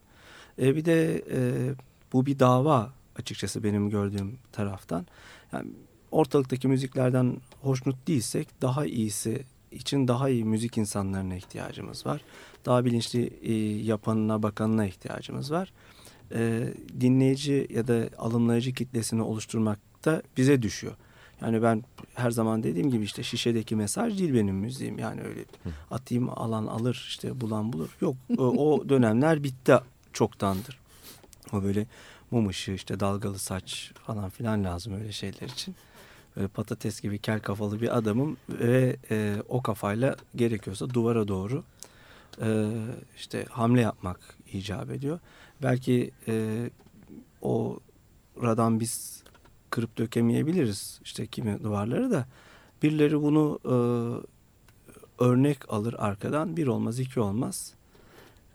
E, 0.62 0.76
bir 0.76 0.84
de 0.84 1.24
e, 1.30 1.70
bu 2.12 2.26
bir 2.26 2.38
dava 2.38 2.92
açıkçası 3.18 3.64
benim 3.64 3.90
gördüğüm 3.90 4.38
taraftan. 4.52 5.06
Yani 5.52 5.70
ortalıktaki 6.12 6.68
müziklerden 6.68 7.36
hoşnut 7.62 8.08
değilsek 8.08 8.48
daha 8.62 8.86
iyisi 8.86 9.42
için 9.70 10.08
daha 10.08 10.28
iyi 10.28 10.44
müzik 10.44 10.78
insanlarına 10.78 11.34
ihtiyacımız 11.34 12.06
var. 12.06 12.20
Daha 12.66 12.84
bilinçli 12.84 13.32
e, 13.42 13.52
yapanına 13.82 14.42
bakanına 14.42 14.86
ihtiyacımız 14.86 15.52
var. 15.52 15.72
E, 16.34 16.68
dinleyici 17.00 17.68
ya 17.74 17.88
da 17.88 18.08
alımlayıcı 18.18 18.72
kitlesini 18.72 19.22
oluşturmak 19.22 19.78
da 20.04 20.22
bize 20.36 20.62
düşüyor. 20.62 20.92
Yani 21.40 21.62
ben 21.62 21.84
her 22.14 22.30
zaman 22.30 22.62
dediğim 22.62 22.90
gibi 22.90 23.04
işte 23.04 23.22
şişedeki 23.22 23.76
mesaj 23.76 24.18
değil 24.18 24.34
benim 24.34 24.54
müziğim. 24.54 24.98
Yani 24.98 25.20
öyle 25.20 25.44
atayım 25.90 26.30
alan 26.30 26.66
alır 26.66 27.04
işte 27.08 27.40
bulan 27.40 27.72
bulur. 27.72 27.96
Yok 28.00 28.16
o, 28.38 28.42
o 28.42 28.88
dönemler 28.88 29.44
bitti 29.44 29.74
çoktandır. 30.12 30.78
O 31.52 31.62
böyle 31.62 31.86
mum 32.30 32.48
ışığı 32.48 32.72
işte 32.72 33.00
dalgalı 33.00 33.38
saç 33.38 33.92
falan 34.06 34.30
filan 34.30 34.64
lazım 34.64 34.94
öyle 34.94 35.12
şeyler 35.12 35.48
için. 35.48 35.74
Böyle 36.36 36.48
patates 36.48 37.00
gibi 37.00 37.18
kel 37.18 37.40
kafalı 37.40 37.80
bir 37.80 37.96
adamım 37.98 38.36
ve 38.48 38.96
e, 39.10 39.36
o 39.48 39.62
kafayla 39.62 40.16
gerekiyorsa 40.36 40.90
duvara 40.90 41.28
doğru 41.28 41.64
e, 42.42 42.70
işte 43.16 43.44
hamle 43.50 43.80
yapmak 43.80 44.20
icap 44.52 44.90
ediyor. 44.90 45.20
Belki 45.62 46.10
e, 46.28 46.70
o 47.42 47.80
radan 48.42 48.80
biz 48.80 49.22
kırıp 49.70 49.98
dökemeyebiliriz 49.98 51.00
işte 51.04 51.26
kimi 51.26 51.62
duvarları 51.62 52.10
da 52.10 52.26
birileri 52.82 53.22
bunu 53.22 53.58
e, 53.64 53.74
örnek 55.24 55.72
alır 55.72 55.94
arkadan 55.98 56.56
bir 56.56 56.66
olmaz 56.66 57.00
iki 57.00 57.20
olmaz 57.20 57.74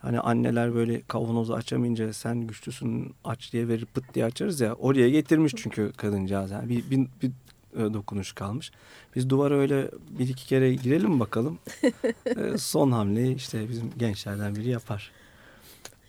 Hani 0.01 0.19
anneler 0.19 0.75
böyle 0.75 1.01
kavanozu 1.01 1.53
açamayınca 1.53 2.13
sen 2.13 2.48
güçlüsün 2.48 3.13
aç 3.24 3.53
diye 3.53 3.67
verip 3.67 3.93
pıt 3.93 4.13
diye 4.13 4.25
açarız 4.25 4.62
ya. 4.62 4.74
Oraya 4.74 5.10
getirmiş 5.10 5.53
çünkü 5.55 5.91
kadıncağız. 5.98 6.51
Yani 6.51 6.69
bir, 6.69 6.91
bir, 6.91 7.07
bir 7.22 7.31
e, 7.77 7.93
dokunuş 7.93 8.34
kalmış. 8.34 8.72
Biz 9.15 9.29
duvara 9.29 9.57
öyle 9.57 9.91
bir 10.19 10.29
iki 10.29 10.48
kere 10.48 10.74
girelim 10.74 11.19
bakalım. 11.19 11.60
E, 12.25 12.57
son 12.57 12.91
hamleyi 12.91 13.36
işte 13.36 13.69
bizim 13.69 13.91
gençlerden 13.98 14.55
biri 14.55 14.69
yapar. 14.69 15.12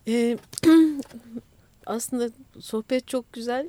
Ee, 0.08 0.38
aslında 1.86 2.30
sohbet 2.60 3.08
çok 3.08 3.32
güzel 3.32 3.68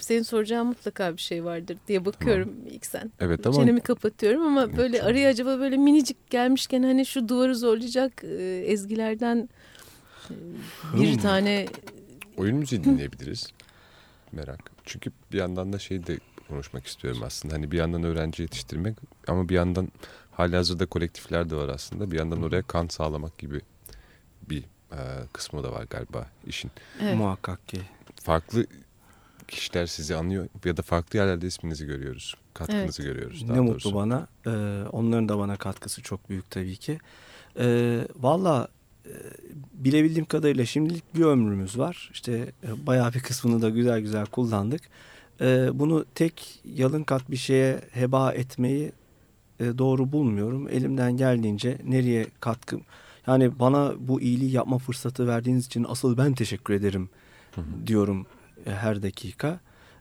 senin 0.00 0.22
soracağın 0.22 0.66
mutlaka 0.66 1.16
bir 1.16 1.20
şey 1.20 1.44
vardır 1.44 1.76
diye 1.88 2.04
bakıyorum 2.04 2.48
tamam. 2.48 2.66
ilk 2.70 2.86
sen. 2.86 3.12
Evet 3.20 3.46
ama... 3.46 3.56
Çenemi 3.56 3.80
kapatıyorum 3.80 4.42
ama 4.42 4.76
böyle 4.76 5.02
araya 5.02 5.28
acaba 5.28 5.58
böyle 5.58 5.76
minicik 5.76 6.30
gelmişken 6.30 6.82
hani 6.82 7.06
şu 7.06 7.28
duvarı 7.28 7.56
zorlayacak 7.56 8.24
e, 8.24 8.62
ezgilerden 8.66 9.48
e, 10.30 10.34
bir 11.00 11.12
hmm. 11.12 11.18
tane... 11.18 11.66
Oyun 12.36 12.56
müziği 12.56 12.84
dinleyebiliriz. 12.84 13.46
Merak. 14.32 14.70
Çünkü 14.84 15.10
bir 15.32 15.38
yandan 15.38 15.72
da 15.72 15.78
şey 15.78 16.06
de 16.06 16.18
konuşmak 16.48 16.86
istiyorum 16.86 17.20
aslında. 17.24 17.54
Hani 17.54 17.70
bir 17.70 17.76
yandan 17.76 18.02
öğrenci 18.02 18.42
yetiştirmek 18.42 18.96
ama 19.28 19.48
bir 19.48 19.54
yandan 19.54 19.88
hali 20.32 20.56
hazırda 20.56 20.86
kolektifler 20.86 21.50
de 21.50 21.56
var 21.56 21.68
aslında. 21.68 22.10
Bir 22.10 22.18
yandan 22.18 22.42
oraya 22.42 22.62
kan 22.62 22.88
sağlamak 22.88 23.38
gibi 23.38 23.60
bir 24.50 24.62
e, 24.92 24.98
kısmı 25.32 25.62
da 25.62 25.72
var 25.72 25.86
galiba 25.90 26.26
işin. 26.46 26.70
Evet. 27.02 27.16
Muhakkak 27.16 27.68
ki. 27.68 27.80
Farklı 28.22 28.66
kişiler 29.48 29.86
sizi 29.86 30.16
anıyor 30.16 30.48
ya 30.64 30.76
da 30.76 30.82
farklı 30.82 31.18
yerlerde 31.18 31.46
isminizi 31.46 31.86
görüyoruz. 31.86 32.34
Katkınızı 32.54 33.02
evet. 33.02 33.12
görüyoruz. 33.14 33.42
ne 33.42 33.56
doğrusu. 33.56 33.88
mutlu 33.88 33.94
bana. 33.94 34.26
Ee, 34.46 34.50
onların 34.92 35.28
da 35.28 35.38
bana 35.38 35.56
katkısı 35.56 36.02
çok 36.02 36.30
büyük 36.30 36.50
tabii 36.50 36.76
ki. 36.76 36.98
Ee, 37.58 38.00
Valla 38.16 38.68
e, 39.06 39.12
bilebildiğim 39.72 40.24
kadarıyla 40.24 40.66
şimdilik 40.66 41.14
bir 41.14 41.24
ömrümüz 41.24 41.78
var. 41.78 42.10
İşte 42.12 42.52
e, 42.64 42.86
bayağı 42.86 43.14
bir 43.14 43.20
kısmını 43.20 43.62
da 43.62 43.68
güzel 43.68 44.00
güzel 44.00 44.26
kullandık. 44.26 44.82
Ee, 45.40 45.68
bunu 45.74 46.04
tek 46.14 46.60
yalın 46.64 47.02
kat 47.02 47.30
bir 47.30 47.36
şeye 47.36 47.80
heba 47.90 48.32
etmeyi 48.32 48.92
e, 49.60 49.78
doğru 49.78 50.12
bulmuyorum. 50.12 50.68
Elimden 50.68 51.16
geldiğince 51.16 51.78
nereye 51.84 52.26
katkım... 52.40 52.82
Yani 53.26 53.58
bana 53.58 53.92
bu 53.98 54.20
iyiliği 54.20 54.50
yapma 54.50 54.78
fırsatı 54.78 55.26
verdiğiniz 55.26 55.66
için 55.66 55.86
asıl 55.88 56.16
ben 56.18 56.34
teşekkür 56.34 56.74
ederim 56.74 57.08
diyorum 57.86 58.26
e, 58.66 58.70
her 58.70 59.02
dakika. 59.02 59.60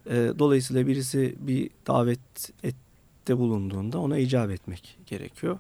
E, 0.10 0.32
dolayısıyla 0.40 0.88
birisi 0.88 1.36
bir 1.40 1.70
davet 1.88 2.20
ette 2.64 3.38
bulunduğunda 3.38 4.00
ona 4.00 4.18
icap 4.18 4.52
etmek 4.52 4.98
gerekiyor. 5.06 5.60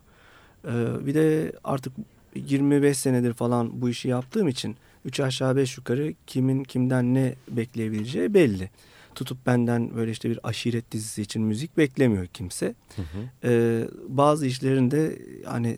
E, 0.65 1.05
bir 1.05 1.13
de 1.13 1.51
artık 1.63 1.93
25 2.35 2.97
senedir 2.97 3.33
falan 3.33 3.81
bu 3.81 3.89
işi 3.89 4.07
yaptığım 4.07 4.47
için 4.47 4.75
üç 5.05 5.19
aşağı 5.19 5.55
beş 5.55 5.77
yukarı 5.77 6.13
kimin 6.27 6.63
kimden 6.63 7.13
ne 7.13 7.35
bekleyebileceği 7.49 8.33
belli. 8.33 8.69
Tutup 9.17 9.45
benden 9.45 9.95
böyle 9.95 10.11
işte 10.11 10.29
bir 10.29 10.39
aşiret 10.43 10.91
dizisi 10.91 11.21
için 11.21 11.41
müzik 11.41 11.77
beklemiyor 11.77 12.27
kimse. 12.27 12.75
Hı 12.95 13.01
hı. 13.01 13.87
bazı 14.07 14.45
işlerinde 14.45 15.21
hani 15.45 15.77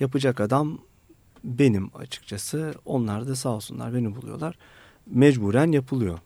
yapacak 0.00 0.40
adam 0.40 0.78
benim 1.44 1.90
açıkçası. 1.94 2.74
Onlar 2.84 3.28
da 3.28 3.36
sağ 3.36 3.48
olsunlar 3.48 3.94
beni 3.94 4.16
buluyorlar 4.16 4.56
mecburen 5.06 5.72
yapılıyor. 5.72 6.18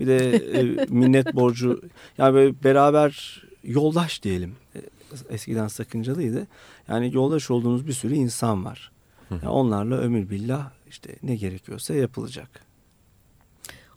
Bir 0.00 0.06
de 0.06 0.30
e, 0.36 0.62
minnet 0.88 1.34
borcu 1.34 1.82
yani 2.18 2.34
böyle 2.34 2.64
beraber 2.64 3.42
yoldaş 3.64 4.22
diyelim. 4.22 4.56
E, 4.76 4.80
eskiden 5.28 5.68
sakıncalıydı. 5.68 6.46
Yani 6.88 7.14
yoldaş 7.14 7.50
olduğunuz 7.50 7.86
bir 7.86 7.92
sürü 7.92 8.14
insan 8.14 8.64
var. 8.64 8.92
Yani 9.30 9.48
onlarla 9.48 9.96
ömür 9.96 10.30
billah 10.30 10.70
işte 10.88 11.16
ne 11.22 11.36
gerekiyorsa 11.36 11.94
yapılacak. 11.94 12.65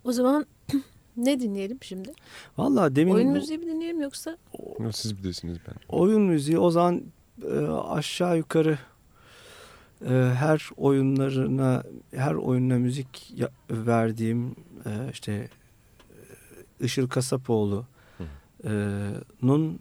O 0.04 0.12
zaman 0.12 0.46
ne 1.16 1.40
dinleyelim 1.40 1.78
şimdi? 1.82 2.12
Vallahi 2.58 2.96
demin... 2.96 3.12
Oyun 3.12 3.30
müziği 3.30 3.58
mi 3.58 3.66
dinleyelim 3.66 4.00
yoksa? 4.00 4.36
Siz 4.92 5.18
bilirsiniz 5.18 5.58
ben. 5.68 5.74
Oyun 5.96 6.22
müziği 6.22 6.58
o 6.58 6.70
zaman 6.70 7.02
e, 7.52 7.58
aşağı 7.68 8.36
yukarı 8.36 8.78
e, 10.04 10.14
her 10.34 10.70
oyunlarına 10.76 11.82
her 12.14 12.34
oyununa 12.34 12.78
müzik 12.78 13.34
verdiğim 13.70 14.56
e, 14.86 14.90
işte 15.12 15.32
e, 15.32 15.48
Işıl 16.84 17.08
Kasapoğlu'nun 17.08 19.78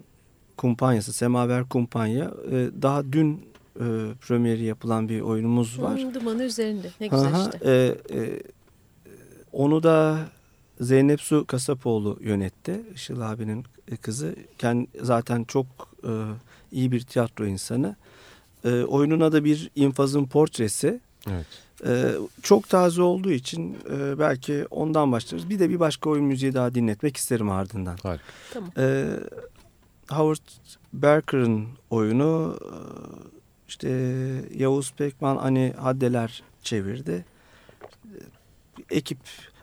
kumpanyası 0.58 1.14
Semaver 1.14 1.70
Kumpanya 1.70 2.32
e, 2.52 2.70
daha 2.82 3.12
dün 3.12 3.46
e, 3.76 3.86
premieri 4.22 4.64
yapılan 4.64 5.10
bir 5.10 5.22
oyunumuz 5.22 5.82
var. 5.82 6.14
Dumanı 6.14 6.44
üzerinde 6.44 6.92
ne 7.00 7.08
güzel 7.08 7.28
Aha, 7.28 7.44
işte. 7.44 7.60
E, 9.54 9.58
e, 9.58 9.62
onu 9.62 9.84
da 9.84 10.20
Zeynep 10.80 11.22
Su 11.22 11.46
Kasapoğlu 11.46 12.18
yönetti. 12.22 12.82
Işıl 12.96 13.22
abinin 13.22 13.66
kızı. 14.02 14.36
Kendi, 14.58 14.88
zaten 15.02 15.44
çok 15.44 15.66
e, 16.04 16.12
iyi 16.72 16.92
bir 16.92 17.02
tiyatro 17.02 17.46
insanı. 17.46 17.96
E, 18.66 18.84
oyununa 18.84 19.32
da 19.32 19.44
bir 19.44 19.72
infazın 19.76 20.26
portresi. 20.26 21.00
Evet. 21.30 21.46
E, 21.86 22.12
çok 22.44 22.70
taze 22.70 23.02
olduğu 23.02 23.32
için 23.32 23.78
e, 23.92 24.20
belki 24.20 24.66
ondan 24.72 25.12
başlarız. 25.12 25.50
Bir 25.50 25.60
de 25.60 25.70
bir 25.70 25.80
başka 25.80 26.10
oyun 26.10 26.26
müziği 26.26 26.54
daha 26.54 26.76
dinletmek 26.76 27.18
isterim 27.18 27.50
ardından. 27.50 27.98
Harika. 28.04 28.24
Tamam. 28.54 28.72
E, 28.78 29.08
Howard 30.10 30.48
Berker'ın 30.94 31.68
oyunu 31.90 32.60
e, 32.62 32.76
işte 33.68 33.90
Yavuz 34.56 34.94
Pekman 34.94 35.38
hani 35.38 35.74
haddeler 35.78 36.44
çevirdi. 36.64 37.26
Ekip 38.92 39.18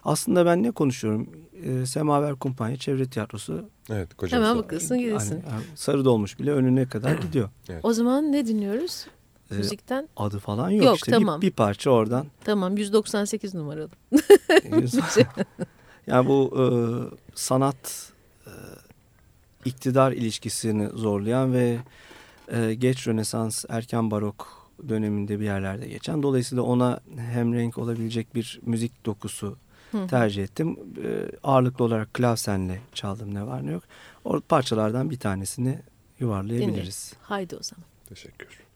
aslında 0.04 0.46
ben 0.46 0.62
ne 0.62 0.70
konuşuyorum? 0.70 1.28
E, 1.64 1.86
Semaver 1.86 2.34
Kumpanya 2.34 2.76
Çevre 2.76 3.06
Tiyatrosu. 3.06 3.68
Evet 3.90 4.14
koca 4.14 4.36
Hemen 4.36 4.58
bakılsın 4.58 4.98
gidilsin. 4.98 5.42
Hani, 5.50 5.62
sarı 5.74 6.04
dolmuş 6.04 6.38
bile 6.38 6.52
önüne 6.52 6.88
kadar 6.88 7.14
gidiyor. 7.18 7.48
Evet. 7.68 7.80
O 7.84 7.92
zaman 7.92 8.32
ne 8.32 8.46
dinliyoruz? 8.46 9.06
Ee, 9.50 9.54
Müzikten? 9.54 10.08
Adı 10.16 10.38
falan 10.38 10.70
yok, 10.70 10.84
Yok, 10.84 10.96
işte 10.96 11.12
tamam. 11.12 11.40
bir, 11.40 11.46
bir 11.46 11.52
parça 11.52 11.90
oradan. 11.90 12.26
Tamam 12.44 12.76
198 12.76 13.54
numaralı. 13.54 13.90
yani 16.06 16.28
bu 16.28 16.52
e, 16.58 16.66
sanat 17.34 18.12
e, 18.46 18.52
iktidar 19.64 20.12
ilişkisini 20.12 20.88
zorlayan 20.88 21.52
ve 21.52 21.78
e, 22.52 22.74
geç 22.74 23.08
Rönesans 23.08 23.64
erken 23.68 24.10
barok 24.10 24.65
döneminde 24.88 25.40
bir 25.40 25.44
yerlerde 25.44 25.88
geçen. 25.88 26.22
Dolayısıyla 26.22 26.62
ona 26.62 27.00
hem 27.16 27.54
renk 27.54 27.78
olabilecek 27.78 28.34
bir 28.34 28.60
müzik 28.62 29.06
dokusu 29.06 29.56
tercih 30.10 30.44
ettim. 30.44 30.76
E, 31.04 31.36
ağırlıklı 31.42 31.84
olarak 31.84 32.14
klavsenle 32.14 32.80
çaldım 32.94 33.34
ne 33.34 33.46
var 33.46 33.66
ne 33.66 33.70
yok. 33.70 33.82
O 34.24 34.40
parçalardan 34.40 35.10
bir 35.10 35.18
tanesini 35.18 35.78
yuvarlayabiliriz. 36.20 37.12
Dinleyelim. 37.12 37.18
Haydi 37.22 37.56
o 37.56 37.62
zaman. 37.62 37.84
Teşekkür. 38.08 38.66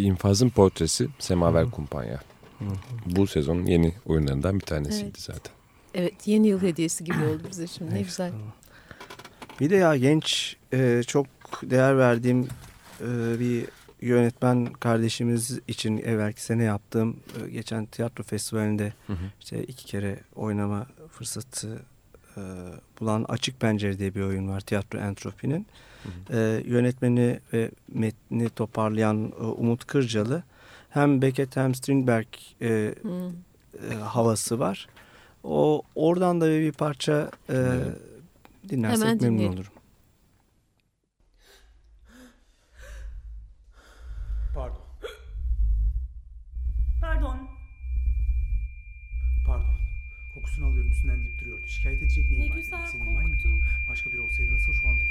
Bir 0.00 0.04
infazın 0.04 0.48
portresi 0.48 1.08
Semaver 1.18 1.64
Hı. 1.64 1.70
Kumpanya. 1.70 2.20
Hı. 2.58 2.64
Bu 3.06 3.26
sezonun 3.26 3.66
yeni 3.66 3.94
oyunlarından 4.06 4.60
bir 4.60 4.64
tanesiydi 4.64 5.04
evet. 5.04 5.20
zaten. 5.20 5.52
Evet 5.94 6.26
yeni 6.26 6.48
yıl 6.48 6.62
hediyesi 6.62 7.04
gibi 7.04 7.24
oldu 7.24 7.42
bize 7.50 7.66
şimdi 7.66 7.94
ne 7.94 8.02
güzel. 8.02 8.32
Bir 9.60 9.70
de 9.70 9.76
ya 9.76 9.96
genç 9.96 10.56
e, 10.72 11.02
çok 11.06 11.26
değer 11.62 11.98
verdiğim 11.98 12.48
e, 13.00 13.40
bir 13.40 13.66
yönetmen 14.00 14.66
kardeşimiz 14.66 15.58
için 15.68 15.98
evvelki 15.98 16.42
sene 16.42 16.64
yaptığım 16.64 17.16
e, 17.44 17.50
geçen 17.50 17.86
tiyatro 17.86 18.24
festivalinde 18.24 18.92
hı 19.06 19.12
hı. 19.12 19.26
işte 19.40 19.64
iki 19.64 19.86
kere 19.86 20.20
oynama 20.36 20.86
fırsatı 21.12 21.82
e, 22.36 22.40
bulan 23.00 23.24
Açık 23.28 23.60
Pencere 23.60 23.98
diye 23.98 24.14
bir 24.14 24.20
oyun 24.22 24.48
var 24.48 24.60
tiyatro 24.60 24.98
entropi'nin. 24.98 25.66
E, 26.32 26.62
yönetmeni 26.66 27.40
ve 27.52 27.70
metni 27.88 28.48
toparlayan 28.48 29.32
e, 29.40 29.42
Umut 29.42 29.84
Kırcalı 29.86 30.42
hem 30.90 31.22
Beckett 31.22 31.56
hem 31.56 31.74
Strindberg 31.74 32.26
e, 32.60 32.68
e, 32.68 33.94
havası 33.94 34.58
var. 34.58 34.86
O 35.44 35.82
oradan 35.94 36.40
da 36.40 36.50
bir 36.50 36.72
parça 36.72 37.30
e, 37.50 37.56
dinlersek 38.68 39.00
Hemen 39.06 39.16
memnun 39.22 39.32
dinleyelim. 39.34 39.54
olurum. 39.58 39.72
Pardon. 44.54 44.80
Pardon. 47.00 47.36
Pardon. 49.46 49.74
Kokusunu 50.34 50.66
alıyorum 50.66 50.90
üstünden 50.90 51.20
deyip 51.20 51.40
duruyordu. 51.40 51.66
Şikayet 51.66 52.02
edecek 52.02 52.30
neyim 52.30 52.44
ne 52.44 52.50
var? 52.50 52.56
güzel 52.56 52.86
Senin 52.86 53.04
koktu. 53.04 53.48
Başka 53.90 54.12
biri 54.12 54.20
olsaydı 54.20 54.54
nasıl 54.54 54.72
şu 54.72 54.88
andaki 54.88 55.09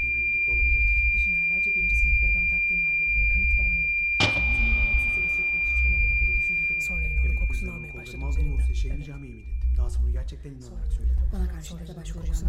üzerimden. 8.80 9.10
Olsa 9.10 9.16
işeyemeyeceğimi 9.16 9.26
evet. 9.26 9.34
emin 9.34 9.56
ettim. 9.56 9.70
Daha 9.78 9.90
sonra 9.90 10.10
gerçekten 10.10 10.50
inanarak 10.50 10.92
söyledim. 10.92 11.16
Bana 11.32 11.48
karşılıklı 11.48 11.94
da 11.96 12.00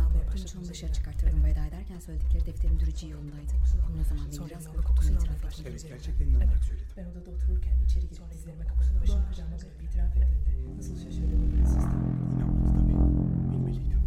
almaya 0.02 0.28
başladım. 0.28 0.60
Onu 0.60 0.70
dışarı 0.70 0.94
çıkarttırdım 0.94 1.44
veda 1.44 1.66
ederken 1.66 2.00
söyledikleri 2.00 2.46
defterin 2.46 2.80
dürücü 2.80 3.10
yolundaydı. 3.10 3.54
Bunu 3.88 3.98
ne 3.98 4.04
zaman 4.04 4.26
beni 4.32 4.50
biraz 4.50 4.68
kokusunu 4.68 5.18
itiraf 5.18 5.46
ettim. 5.46 5.66
Evet 5.70 5.86
gerçekten 5.88 6.26
inanarak 6.28 6.64
söyledim. 6.64 6.88
Ben 6.98 7.06
odada 7.06 7.30
otururken 7.32 7.76
içeri 7.86 8.08
girip 8.10 8.34
dizlerime 8.34 8.66
kapatıp 8.66 9.02
başımı 9.02 9.28
kucağıma 9.30 9.58
koyup 9.58 9.84
itiraf 9.84 10.18
ettiğinde 10.18 10.78
nasıl 10.78 10.96
şaşırdığımı 11.04 11.46
bilmezsiniz. 11.48 11.86
İnanmadı 12.36 12.70
tabii. 12.78 12.96
Bilmeliydim. 13.52 14.02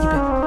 тебя. 0.00 0.39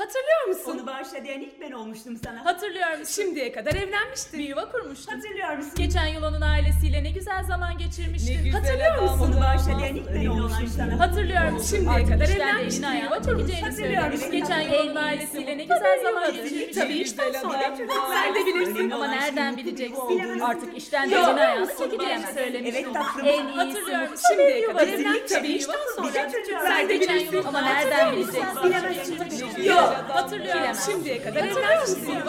Hatırlıyor 0.00 0.46
musun? 0.48 0.70
Onu 0.78 0.86
bağışlayan 0.86 1.40
ilk 1.40 1.60
ben 1.60 1.72
olmuştum 1.72 2.16
sana. 2.24 2.44
Hatırlıyor 2.44 2.90
musun? 2.98 3.22
Şimdiye 3.22 3.52
kadar 3.52 3.74
evlenmiştin. 3.74 4.40
Bir 4.40 4.44
yuva 4.48 4.72
kurmuştun. 4.72 5.12
Hatırlıyor 5.14 5.56
musun? 5.56 5.72
Geçen 5.76 6.06
yıl 6.06 6.22
onun 6.22 6.40
ailesiyle 6.40 7.04
ne 7.04 7.10
güzel 7.10 7.44
zaman 7.44 7.78
geçirmiştin. 7.78 8.38
Ne 8.38 8.42
güzel 8.42 8.60
Hatırlıyor 8.60 8.94
adam. 8.94 9.04
musun? 9.04 9.32
Onu 9.32 9.40
bağışlayan 9.40 9.96
ilk 9.96 10.08
ben 10.14 10.26
olmuştum 10.26 10.68
sana. 10.76 10.98
Hatırlıyor 11.00 11.50
musun? 11.52 11.76
Şimdiye 11.76 11.90
Artık 11.94 12.08
kadar 12.08 12.24
işten 12.28 12.40
evlenmiştin. 12.48 12.82
eline 12.82 12.88
ayağına 12.98 13.22
çekeceğini 13.22 13.64
Hatırlıyor 13.66 14.10
musun? 14.12 14.30
Geçen 14.32 14.60
yıl 14.60 14.72
onun 14.80 14.94
ailesiyle 14.96 15.58
ne 15.58 15.62
güzel 15.62 16.02
zaman 16.02 16.32
geçirmiştin. 16.32 16.80
Tabii 16.80 16.92
işten 16.94 17.32
sonra 17.32 17.76
Sen 18.12 18.34
de 18.34 18.46
bilirsin 18.46 18.90
ama 18.90 19.06
nereden 19.08 19.56
bileceksin? 19.56 20.40
Artık 20.40 20.76
işten 20.76 21.10
de 21.10 21.14
eline 21.14 21.26
ayağına 21.40 21.66
çekeceğini 21.76 22.26
söylemiş. 22.34 22.74
Evet 22.74 22.94
tatlım. 22.94 23.26
En 23.26 23.46
iyisi 23.46 23.56
Hatırlıyorum. 23.56 24.14
Şimdiye 24.28 24.66
kadar 24.66 24.84
Kesinlikle 24.84 25.10
evlenmiş. 25.10 25.32
tabii 25.32 25.48
Bir 25.48 25.54
işten 25.54 25.72
yuva 25.72 25.92
sonra. 25.96 26.30
Sen 26.68 26.88
de 26.88 27.00
bilirsin 27.00 27.42
ama 27.48 27.60
nereden 27.60 28.12
bileceksin? 28.12 28.62
Bilemezsin. 28.64 29.64
Yok 29.64 29.89
hatırlıyorum. 29.94 30.62
Şimdiye 30.86 31.22
kadar 31.22 31.42
Hatırlıyor 31.42 31.68
evlenmişsin. 31.70 32.14
musun? 32.14 32.28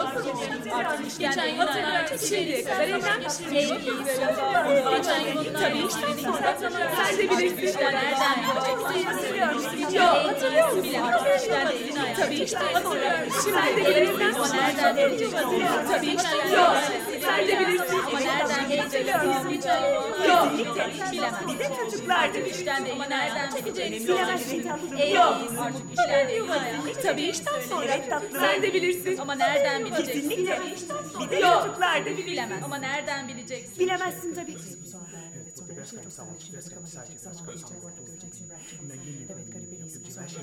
Artık 0.74 1.20
eline 1.20 1.42
ayağına 1.42 2.06
çekeceğini 2.06 2.46
Şimdiye 2.46 2.64
kadar 2.64 2.88
iyisi 3.20 3.44
bu. 3.44 4.96
Geçen 4.96 5.20
yıl 5.20 5.44
güzel 5.44 5.68
zaman 6.58 6.94
Sen 6.96 7.18
de 7.18 7.30
bilirsin. 7.30 7.80
Hatırlıyorum. 7.82 9.58
Eline 11.72 12.14
ayağına 12.14 12.14
Tabii 12.16 12.34
işten 12.34 12.72
hatırlıyorum. 12.74 13.28
Şimdi 13.44 13.56
de 14.96 15.10
bilirsin? 15.12 15.36
Tabii 15.88 16.06
işten 16.06 16.48
yok. 16.56 16.76
Sen 17.24 17.48
de 17.48 17.58
bilirsin 17.60 18.01
ama 18.12 18.20
nereden 18.20 18.68
yıl 18.70 20.00
onun 20.02 20.28
Yok. 20.28 20.48
Bilemez. 21.12 21.34
Bir 21.48 21.58
de 21.58 21.68
çocuklardı. 21.84 22.38
İşten 22.38 22.86
de 22.86 22.92
nereden 23.06 23.50
çekeceksin? 23.50 24.08
Bilemezsin 24.08 24.62
tatlım. 24.62 24.92
En 24.98 25.10
iyisi 25.40 25.60
artık 25.60 25.90
işten 25.92 26.28
de 26.28 26.42
ayağına. 26.50 26.92
Tabii 27.02 27.22
işten 27.22 27.60
sonra. 27.68 27.86
Sen 28.40 28.62
de 28.62 28.74
bilirsin 28.74 29.16
ama 29.16 29.34
nereden 29.34 29.84
bileceksin? 29.84 30.12
Kesinlikle. 30.12 30.60
Bir 31.20 31.30
de 31.30 31.36
Yok. 31.36 31.62
çocuklardı. 31.62 32.10
Bilemez 32.16 32.62
ama 32.64 32.76
nereden 32.76 33.28
bileceksin? 33.28 33.78
Bilemezsin 33.78 34.34
tabii. 34.34 34.52
Evet 34.52 34.60
garibeliyiz. 34.60 34.78
Bu 34.84 34.88
sonra 34.88 35.04
evet 35.36 35.58
öyle. 40.10 40.22
Her 40.22 40.28
şey 40.28 40.42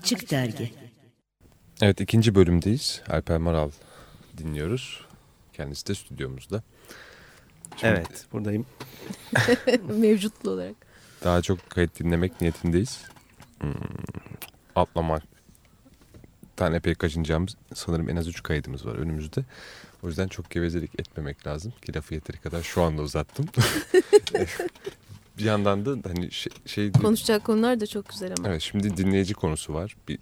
Açık 0.00 0.30
Dergi 0.30 0.72
Evet 1.82 2.00
ikinci 2.00 2.34
bölümdeyiz. 2.34 3.02
Alper 3.08 3.38
Maral 3.38 3.70
dinliyoruz. 4.38 5.06
Kendisi 5.52 5.86
de 5.86 5.94
stüdyomuzda. 5.94 6.62
Şimdi 7.76 7.92
Evet 7.92 8.26
buradayım. 8.32 8.66
Mevcutlu 9.88 10.50
olarak. 10.50 10.74
Daha 11.24 11.42
çok 11.42 11.70
kayıt 11.70 11.98
dinlemek 11.98 12.40
niyetindeyiz. 12.40 13.04
hmm, 13.60 13.72
atlamak 14.74 15.22
tane 16.56 16.76
epey 16.76 16.94
kaçınacağımız 16.94 17.56
sanırım 17.74 18.08
en 18.08 18.16
az 18.16 18.28
üç 18.28 18.42
kaydımız 18.42 18.86
var 18.86 18.94
önümüzde. 18.94 19.44
O 20.02 20.08
yüzden 20.08 20.28
çok 20.28 20.50
gevezelik 20.50 21.00
etmemek 21.00 21.46
lazım 21.46 21.72
ki 21.82 21.94
lafı 21.94 22.14
yeteri 22.14 22.36
kadar 22.36 22.62
şu 22.62 22.82
anda 22.82 23.02
uzattım. 23.02 23.46
bir 25.40 25.44
yandan 25.44 25.84
da 25.86 26.08
hani 26.08 26.30
şey... 26.30 26.52
şey 26.66 26.92
Konuşacak 26.92 27.44
konular 27.44 27.80
da 27.80 27.86
çok 27.86 28.08
güzel 28.08 28.32
ama. 28.38 28.48
Evet 28.48 28.62
şimdi 28.62 28.96
dinleyici 28.96 29.34
konusu 29.34 29.74
var. 29.74 29.96
Bir, 30.08 30.18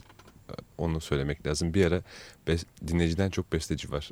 onu 0.78 1.00
söylemek 1.00 1.46
lazım. 1.46 1.74
Bir 1.74 1.86
ara 1.86 2.02
bes, 2.48 2.64
dinleyiciden 2.86 3.30
çok 3.30 3.52
besteci 3.52 3.90
var 3.90 4.10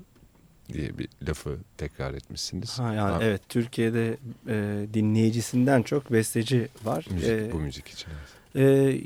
diye 0.72 0.98
bir 0.98 1.08
lafı 1.28 1.56
tekrar 1.78 2.14
etmişsiniz. 2.14 2.78
Ha, 2.78 2.94
yani 2.94 3.12
ha. 3.12 3.18
Evet 3.22 3.40
Türkiye'de 3.48 4.16
e, 4.48 4.86
dinleyicisinden 4.94 5.82
çok 5.82 6.12
besteci 6.12 6.68
var. 6.84 7.06
Müzik, 7.10 7.30
e, 7.30 7.52
bu 7.52 7.58
müzik 7.58 7.88
için. 7.88 8.08
E, 8.56 8.96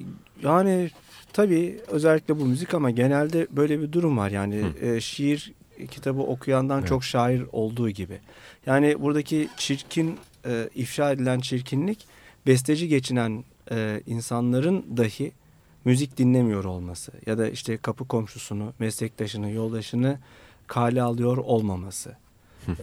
yani 0.42 0.90
tabii 1.32 1.80
özellikle 1.88 2.40
bu 2.40 2.44
müzik 2.44 2.74
ama 2.74 2.90
genelde 2.90 3.46
böyle 3.50 3.80
bir 3.80 3.92
durum 3.92 4.18
var. 4.18 4.30
Yani 4.30 4.64
e, 4.80 5.00
şiir 5.00 5.52
kitabı 5.86 6.20
okuyandan 6.20 6.78
evet. 6.78 6.88
çok 6.88 7.04
şair 7.04 7.42
olduğu 7.52 7.90
gibi. 7.90 8.18
Yani 8.66 9.02
buradaki 9.02 9.48
çirkin 9.56 10.18
e, 10.46 10.70
ifşa 10.74 11.12
edilen 11.12 11.40
çirkinlik 11.40 12.06
besteci 12.46 12.88
geçinen 12.88 13.44
e, 13.70 14.00
insanların 14.06 14.84
dahi 14.96 15.32
müzik 15.84 16.18
dinlemiyor 16.18 16.64
olması 16.64 17.12
ya 17.26 17.38
da 17.38 17.48
işte 17.48 17.76
kapı 17.76 18.08
komşusunu, 18.08 18.72
meslektaşını, 18.78 19.50
yoldaşını 19.50 20.18
kale 20.66 21.02
alıyor 21.02 21.36
olmaması. 21.36 22.16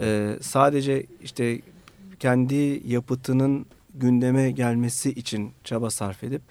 ee, 0.02 0.36
sadece 0.42 1.06
işte 1.24 1.62
kendi 2.20 2.82
yapıtının 2.88 3.66
gündeme 3.96 4.52
gelmesi 4.52 5.10
için 5.12 5.52
çaba 5.64 5.90
sarf 5.90 6.24
edip 6.24 6.42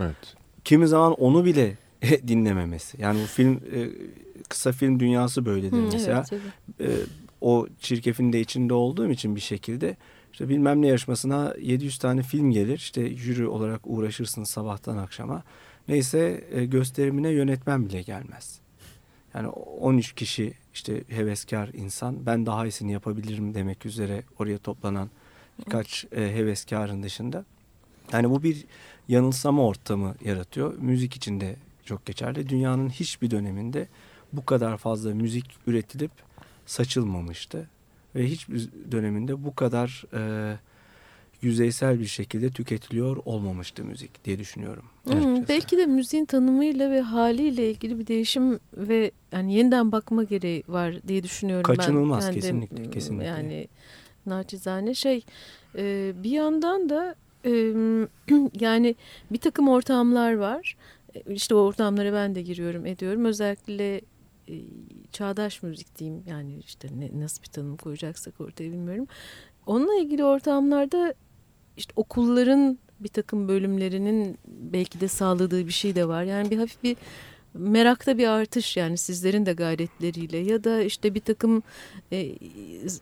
evet. 0.00 0.34
kimi 0.64 0.88
zaman 0.88 1.12
onu 1.12 1.44
bile 1.44 1.76
dinlememesi. 2.28 3.02
Yani 3.02 3.20
bu 3.22 3.26
film 3.26 3.60
e, 3.74 3.88
kısa 4.46 4.72
film 4.72 5.00
dünyası 5.00 5.46
böyledir 5.46 5.76
Hı, 5.76 5.88
mesela. 5.92 6.24
Evet, 6.32 6.42
e, 6.80 6.90
o 7.40 7.66
çirkefin 7.80 8.32
de 8.32 8.40
içinde 8.40 8.74
olduğum 8.74 9.10
için 9.10 9.36
bir 9.36 9.40
şekilde 9.40 9.96
işte 10.32 10.48
bilmem 10.48 10.82
ne 10.82 10.86
yarışmasına 10.86 11.54
700 11.60 11.98
tane 11.98 12.22
film 12.22 12.50
gelir. 12.50 12.76
İşte 12.76 13.16
jüri 13.16 13.46
olarak 13.46 13.80
uğraşırsın 13.84 14.44
sabahtan 14.44 14.96
akşama. 14.96 15.42
Neyse 15.88 16.44
e, 16.52 16.64
gösterimine 16.64 17.28
yönetmen 17.28 17.88
bile 17.88 18.02
gelmez. 18.02 18.60
Yani 19.34 19.48
13 19.48 20.12
kişi 20.12 20.54
işte 20.74 21.02
heveskar 21.08 21.68
insan 21.68 22.26
ben 22.26 22.46
daha 22.46 22.66
iyisini 22.66 22.92
yapabilirim 22.92 23.54
demek 23.54 23.86
üzere 23.86 24.22
oraya 24.38 24.58
toplanan 24.58 25.10
birkaç 25.58 26.04
e, 26.04 26.20
heveskarın 26.20 27.02
dışında. 27.02 27.44
Yani 28.12 28.30
bu 28.30 28.42
bir 28.42 28.64
yanılsama 29.08 29.66
ortamı 29.66 30.14
yaratıyor. 30.24 30.78
Müzik 30.78 31.16
için 31.16 31.40
de 31.40 31.56
çok 31.84 32.06
geçerli. 32.06 32.48
Dünyanın 32.48 32.88
hiçbir 32.88 33.30
döneminde 33.30 33.88
bu 34.36 34.44
kadar 34.44 34.76
fazla 34.76 35.14
müzik 35.14 35.44
üretilip 35.66 36.10
saçılmamıştı. 36.66 37.68
Ve 38.14 38.26
hiçbir 38.26 38.68
döneminde 38.92 39.44
bu 39.44 39.54
kadar 39.54 40.04
e, 40.14 40.56
yüzeysel 41.42 42.00
bir 42.00 42.06
şekilde 42.06 42.50
tüketiliyor 42.50 43.16
olmamıştı 43.24 43.84
müzik 43.84 44.24
diye 44.24 44.38
düşünüyorum. 44.38 44.84
Hmm, 45.04 45.48
belki 45.48 45.78
de 45.78 45.86
müziğin 45.86 46.24
tanımıyla 46.24 46.90
ve 46.90 47.00
haliyle 47.00 47.70
ilgili 47.70 47.98
bir 47.98 48.06
değişim 48.06 48.60
ve 48.76 49.10
yani 49.32 49.54
yeniden 49.54 49.92
bakma 49.92 50.24
gereği 50.24 50.62
var 50.68 50.94
diye 51.08 51.22
düşünüyorum. 51.22 51.62
Kaçınılmaz 51.62 52.26
ben. 52.26 52.34
kesinlikle, 52.34 52.90
kesinlikle. 52.90 53.26
Yani 53.26 53.68
naçizane 54.26 54.94
şey 54.94 55.24
e, 55.78 56.12
bir 56.22 56.30
yandan 56.30 56.88
da 56.88 57.14
e, 57.44 57.50
yani 58.60 58.94
bir 59.30 59.38
takım 59.38 59.68
ortamlar 59.68 60.34
var. 60.34 60.76
E, 61.14 61.34
işte 61.34 61.54
o 61.54 61.58
ortamlara 61.58 62.12
ben 62.12 62.34
de 62.34 62.42
giriyorum 62.42 62.86
ediyorum. 62.86 63.24
Özellikle 63.24 64.00
e, 64.48 64.54
çağdaş 65.12 65.62
müzik 65.62 65.98
diyeyim 65.98 66.22
yani 66.26 66.58
işte 66.58 66.88
ne, 66.98 67.20
nasıl 67.20 67.42
bir 67.42 67.48
tanım 67.48 67.76
koyacaksak 67.76 68.40
ortaya 68.40 68.72
bilmiyorum. 68.72 69.06
Onunla 69.66 69.94
ilgili 69.94 70.24
ortamlarda 70.24 71.14
işte 71.76 71.92
okulların 71.96 72.78
bir 73.00 73.08
takım 73.08 73.48
bölümlerinin 73.48 74.38
belki 74.46 75.00
de 75.00 75.08
sağladığı 75.08 75.66
bir 75.66 75.72
şey 75.72 75.94
de 75.94 76.08
var. 76.08 76.22
Yani 76.22 76.50
bir 76.50 76.58
hafif 76.58 76.82
bir 76.82 76.96
merakta 77.54 78.18
bir 78.18 78.28
artış 78.28 78.76
yani 78.76 78.96
sizlerin 78.96 79.46
de 79.46 79.52
gayretleriyle 79.52 80.38
ya 80.38 80.64
da 80.64 80.82
işte 80.82 81.14
bir 81.14 81.20
takım 81.20 81.62
e, 82.12 82.32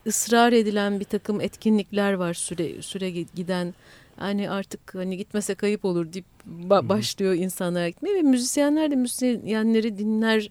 ısrar 0.06 0.52
edilen 0.52 1.00
bir 1.00 1.04
takım 1.04 1.40
etkinlikler 1.40 2.12
var 2.12 2.34
süre 2.34 2.82
süre 2.82 3.10
giden 3.10 3.74
hani 4.16 4.50
artık 4.50 4.94
hani 4.94 5.16
gitmese 5.16 5.54
kayıp 5.54 5.84
olur 5.84 6.12
deyip 6.12 6.26
ba 6.46 6.88
başlıyor 6.88 7.34
insanlar 7.34 7.86
gitmeye 7.88 8.14
ve 8.14 8.22
müzisyenler 8.22 8.90
de 8.90 8.96
müzisyenleri 8.96 9.98
dinler 9.98 10.50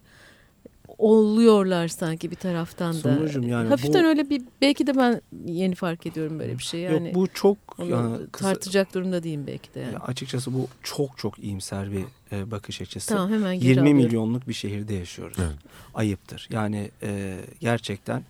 oluyorlar 0.97 1.87
sanki 1.87 2.31
bir 2.31 2.35
taraftan 2.35 2.93
da. 2.93 2.99
Sonucum 2.99 3.47
yani 3.47 3.69
Hafiften 3.69 4.03
bu, 4.03 4.07
öyle 4.07 4.29
bir 4.29 4.41
belki 4.61 4.87
de 4.87 4.97
ben 4.97 5.21
yeni 5.45 5.75
fark 5.75 6.05
ediyorum 6.05 6.39
böyle 6.39 6.57
bir 6.57 6.63
şey. 6.63 6.81
Yani 6.81 7.07
yok 7.07 7.15
bu 7.15 7.27
çok 7.33 7.57
yani, 7.79 8.17
tartacak 8.31 8.93
durumda 8.93 9.23
değilim 9.23 9.43
belki 9.47 9.73
de. 9.73 9.79
Yani. 9.79 9.97
açıkçası 9.97 10.53
bu 10.53 10.67
çok 10.83 11.17
çok 11.17 11.39
iyimser 11.39 11.91
bir 11.91 12.05
e, 12.31 12.51
bakış 12.51 12.81
açısı. 12.81 13.09
Tamam, 13.09 13.31
hemen 13.31 13.53
20 13.53 13.79
alıyorum. 13.79 13.97
milyonluk 13.97 14.47
bir 14.47 14.53
şehirde 14.53 14.93
yaşıyoruz. 14.93 15.37
Evet. 15.39 15.57
Ayıptır. 15.93 16.47
Yani 16.51 16.91
e, 17.03 17.39
gerçekten 17.59 18.23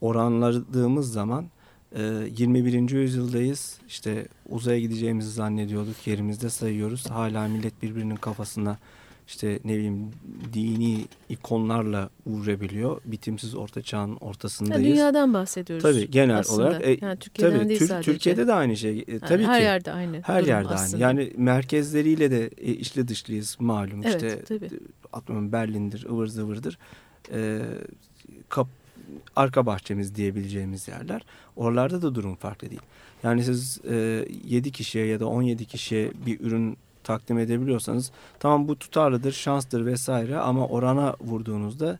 oranladığımız 0.00 1.12
zaman 1.12 1.46
e, 1.96 2.02
21. 2.36 2.90
yüzyıldayız. 2.90 3.78
İşte 3.88 4.28
uzaya 4.48 4.80
gideceğimizi 4.80 5.30
zannediyorduk. 5.30 6.06
Yerimizde 6.06 6.50
sayıyoruz. 6.50 7.10
Hala 7.10 7.48
millet 7.48 7.82
birbirinin 7.82 8.16
kafasına 8.16 8.78
işte 9.30 9.58
ne 9.64 9.72
bileyim 9.74 10.10
dini 10.52 11.04
ikonlarla 11.28 12.10
uğrayabiliyor. 12.26 13.00
Bitimsiz 13.04 13.54
orta 13.54 13.82
çağın 13.82 14.16
ortasındayız. 14.16 14.86
Ya 14.86 14.92
dünyadan 14.92 15.34
bahsediyoruz. 15.34 15.82
Tabii 15.82 16.10
genel 16.10 16.38
aslında. 16.38 16.62
olarak. 16.62 16.86
E, 16.86 16.98
yani 17.00 17.18
Türkiye'den 17.18 17.58
tabii, 17.58 17.68
değil 17.68 17.78
Tür 17.78 17.86
sadece. 17.86 18.12
Türkiye'de 18.12 18.46
de 18.46 18.52
aynı 18.52 18.76
şey. 18.76 19.04
E, 19.08 19.18
tabii 19.18 19.44
her 19.44 19.58
ki. 19.58 19.64
yerde 19.64 19.92
aynı. 19.92 20.20
Her 20.22 20.44
yerde 20.44 20.68
aslında. 20.68 21.06
aynı. 21.06 21.20
Yani 21.20 21.32
merkezleriyle 21.36 22.30
de 22.30 22.50
e, 22.58 22.72
içli 22.72 23.08
dışlıyız 23.08 23.56
malum. 23.60 24.02
Evet, 24.04 24.14
işte 24.14 24.44
tabii. 24.44 25.52
Berlin'dir, 25.52 26.06
ıvır 26.10 26.26
zıvırdır. 26.26 26.78
E, 27.32 27.60
kap, 28.48 28.68
arka 29.36 29.66
bahçemiz 29.66 30.14
diyebileceğimiz 30.14 30.88
yerler. 30.88 31.22
Oralarda 31.56 32.02
da 32.02 32.14
durum 32.14 32.36
farklı 32.36 32.70
değil. 32.70 32.82
Yani 33.22 33.44
siz 33.44 33.80
e, 33.90 34.26
7 34.44 34.72
kişiye 34.72 35.06
ya 35.06 35.20
da 35.20 35.26
17 35.26 35.64
kişiye 35.64 36.10
bir 36.26 36.40
ürün 36.40 36.76
takdim 37.10 37.38
edebiliyorsanız 37.38 38.10
tamam 38.40 38.68
bu 38.68 38.78
tutarlıdır, 38.78 39.32
şanstır 39.32 39.86
vesaire 39.86 40.38
ama 40.38 40.66
orana 40.66 41.14
vurduğunuzda 41.20 41.98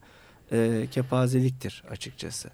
e, 0.53 0.87
kepazeliktir 0.91 1.85
açıkçası. 1.91 2.51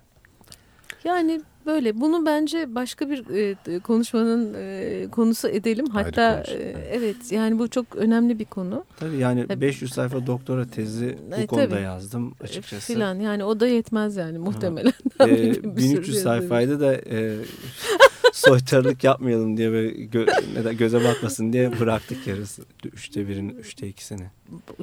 Yani 1.05 1.41
böyle 1.67 2.01
bunu 2.01 2.27
bence 2.27 2.75
başka 2.75 3.11
bir 3.11 3.25
e, 3.35 3.79
konuşmanın 3.79 4.55
e, 4.55 5.07
konusu 5.11 5.49
edelim. 5.49 5.87
Hatta 5.87 6.45
e, 6.49 6.55
evet 6.91 7.33
yani 7.33 7.59
bu 7.59 7.69
çok 7.69 7.97
önemli 7.97 8.39
bir 8.39 8.45
konu. 8.45 8.85
Tabii 8.97 9.17
yani 9.17 9.47
tabii. 9.47 9.61
500 9.61 9.93
sayfa 9.93 10.27
doktora 10.27 10.67
tezi 10.67 11.19
bu 11.31 11.35
e, 11.35 11.47
konuda 11.47 11.69
tabii. 11.69 11.83
yazdım 11.83 12.35
açıkçası. 12.41 12.93
Filan 12.93 13.15
yani 13.21 13.45
o 13.45 13.61
da 13.61 13.67
yetmez 13.67 14.17
yani 14.17 14.39
muhtemelen. 14.39 14.93
E, 15.21 15.77
1300 15.77 16.23
sayfaydı 16.23 16.81
da 16.81 16.95
e, 16.95 17.37
soytarılık 18.37 19.05
yapmayalım 19.05 19.57
diye 19.57 19.73
ve 19.73 19.89
gö 19.89 20.27
neden 20.55 20.77
göze 20.77 21.05
batmasın 21.05 21.53
diye 21.53 21.81
bıraktık 21.81 22.27
yarısı. 22.27 22.63
Üçte 22.85 23.29
birin, 23.29 23.49
üçte 23.49 23.89
ikisini. 23.89 24.31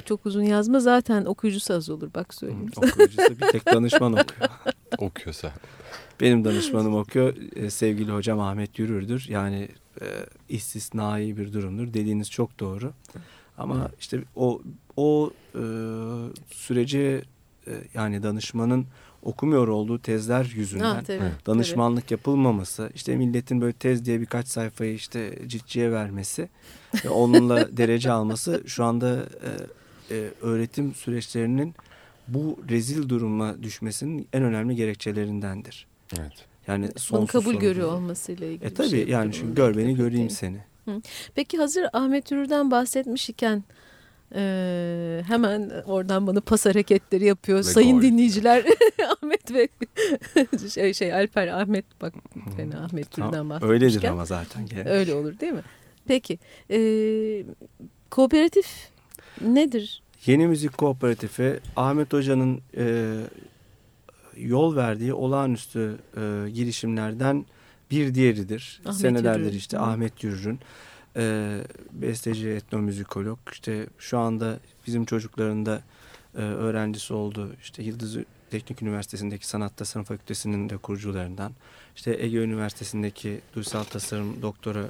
Çok 0.04 0.26
uzun 0.26 0.42
yazma 0.42 0.80
zaten 0.80 1.24
okuyucusu 1.24 1.74
az 1.74 1.90
olur 1.90 2.10
bak 2.14 2.34
söyleyeyim. 2.34 2.70
Hı, 2.76 2.86
okuyucusu 2.86 3.40
bir 3.40 3.48
tek 3.52 3.66
danışman 3.66 4.12
okuyor. 4.12 4.50
Okuyorsa. 4.98 5.52
Benim 6.20 6.44
danışmanım 6.44 6.94
okuyor. 6.94 7.34
Ee, 7.56 7.70
sevgili 7.70 8.12
hocam 8.12 8.40
Ahmet 8.40 8.78
Yürür'dür. 8.78 9.26
Yani 9.28 9.68
e, 10.00 10.06
istisnai 10.48 11.36
bir 11.36 11.52
durumdur. 11.52 11.94
Dediğiniz 11.94 12.30
çok 12.30 12.60
doğru. 12.60 12.92
Ama 13.58 13.90
işte 14.00 14.20
o 14.36 14.62
o 14.96 15.30
e, 15.54 15.62
süreci 16.50 17.22
e, 17.66 17.72
yani 17.94 18.22
danışmanın 18.22 18.86
okumuyor 19.24 19.68
olduğu 19.68 19.98
tezler 19.98 20.52
yüzünden 20.56 20.84
ha, 20.84 21.02
tabii, 21.06 21.20
danışmanlık 21.46 22.04
tabii. 22.04 22.14
yapılmaması, 22.14 22.90
işte 22.94 23.16
milletin 23.16 23.60
böyle 23.60 23.72
tez 23.72 24.04
diye 24.04 24.20
birkaç 24.20 24.48
sayfayı 24.48 24.94
işte 24.94 25.38
ciltçiye 25.46 25.92
vermesi 25.92 26.48
ve 27.04 27.08
onunla 27.08 27.68
derece 27.76 28.10
alması 28.10 28.62
şu 28.66 28.84
anda 28.84 29.16
e, 30.10 30.16
e, 30.16 30.30
öğretim 30.42 30.94
süreçlerinin 30.94 31.74
bu 32.28 32.58
rezil 32.70 33.08
duruma 33.08 33.62
düşmesinin 33.62 34.28
en 34.32 34.42
önemli 34.42 34.76
gerekçelerindendir. 34.76 35.86
Evet. 36.18 36.32
Yani 36.66 36.88
Bunu 37.10 37.26
kabul 37.26 37.54
görüyor 37.54 37.92
olmasıyla 37.92 38.46
ilgili. 38.46 38.66
E 38.66 38.74
tabii 38.74 38.88
şey 38.88 39.08
yani 39.08 39.32
çünkü 39.32 39.54
gör 39.54 39.76
beni 39.76 39.96
göreyim 39.96 40.30
seni. 40.30 40.58
Peki 41.34 41.58
hazır 41.58 41.86
Ahmet 41.92 42.32
Ürür'den 42.32 42.70
bahsetmiş 42.70 43.28
iken 43.28 43.64
ee, 44.34 45.22
hemen 45.26 45.70
oradan 45.86 46.26
bana 46.26 46.40
pas 46.40 46.66
hareketleri 46.66 47.24
yapıyor. 47.24 47.58
Ve 47.58 47.62
Sayın 47.62 47.96
gol. 47.96 48.02
dinleyiciler 48.02 48.64
Ahmet 49.22 49.52
ve 49.52 49.68
şey, 50.74 50.94
şey 50.94 51.14
Alper 51.14 51.48
Ahmet 51.48 51.84
bak 52.00 52.14
fena 52.56 52.84
Ahmet 52.84 53.10
Tür'den 53.10 53.50
bahsetmişken. 53.50 53.68
Öyledir 53.70 54.04
ama 54.04 54.24
zaten. 54.24 54.66
Genel. 54.66 54.88
Öyle 54.88 55.14
olur 55.14 55.40
değil 55.40 55.52
mi? 55.52 55.62
Peki. 56.06 56.38
E, 56.70 56.78
Kooperatif 58.10 58.66
nedir? 59.40 60.02
Yeni 60.26 60.46
Müzik 60.46 60.78
Kooperatifi 60.78 61.60
Ahmet 61.76 62.12
Hoca'nın 62.12 62.60
e, 62.76 63.14
yol 64.36 64.76
verdiği 64.76 65.14
olağanüstü 65.14 65.98
e, 66.16 66.50
girişimlerden 66.50 67.46
bir 67.90 68.14
diğeridir. 68.14 68.80
Ahmet 68.84 69.00
Senelerdir 69.00 69.40
Yürür'ün. 69.40 69.56
işte. 69.58 69.78
Ahmet 69.78 70.24
Yürür'ün 70.24 70.60
e, 71.16 71.58
besteci 71.92 72.48
etnomüzikolog 72.48 73.38
işte 73.52 73.86
şu 73.98 74.18
anda 74.18 74.58
bizim 74.86 75.04
çocukların 75.04 75.66
da 75.66 75.82
e, 76.34 76.40
öğrencisi 76.40 77.14
oldu. 77.14 77.52
İşte 77.62 77.82
Yıldız 77.82 78.16
Teknik 78.50 78.82
Üniversitesi'ndeki 78.82 79.48
Sanat 79.48 79.76
Tasarım 79.76 80.04
Fakültesi'nin 80.04 80.68
de 80.68 80.76
kurucularından. 80.76 81.52
İşte 81.96 82.16
Ege 82.20 82.38
Üniversitesi'ndeki 82.38 83.40
Duysal 83.54 83.84
Tasarım 83.84 84.42
Doktora 84.42 84.82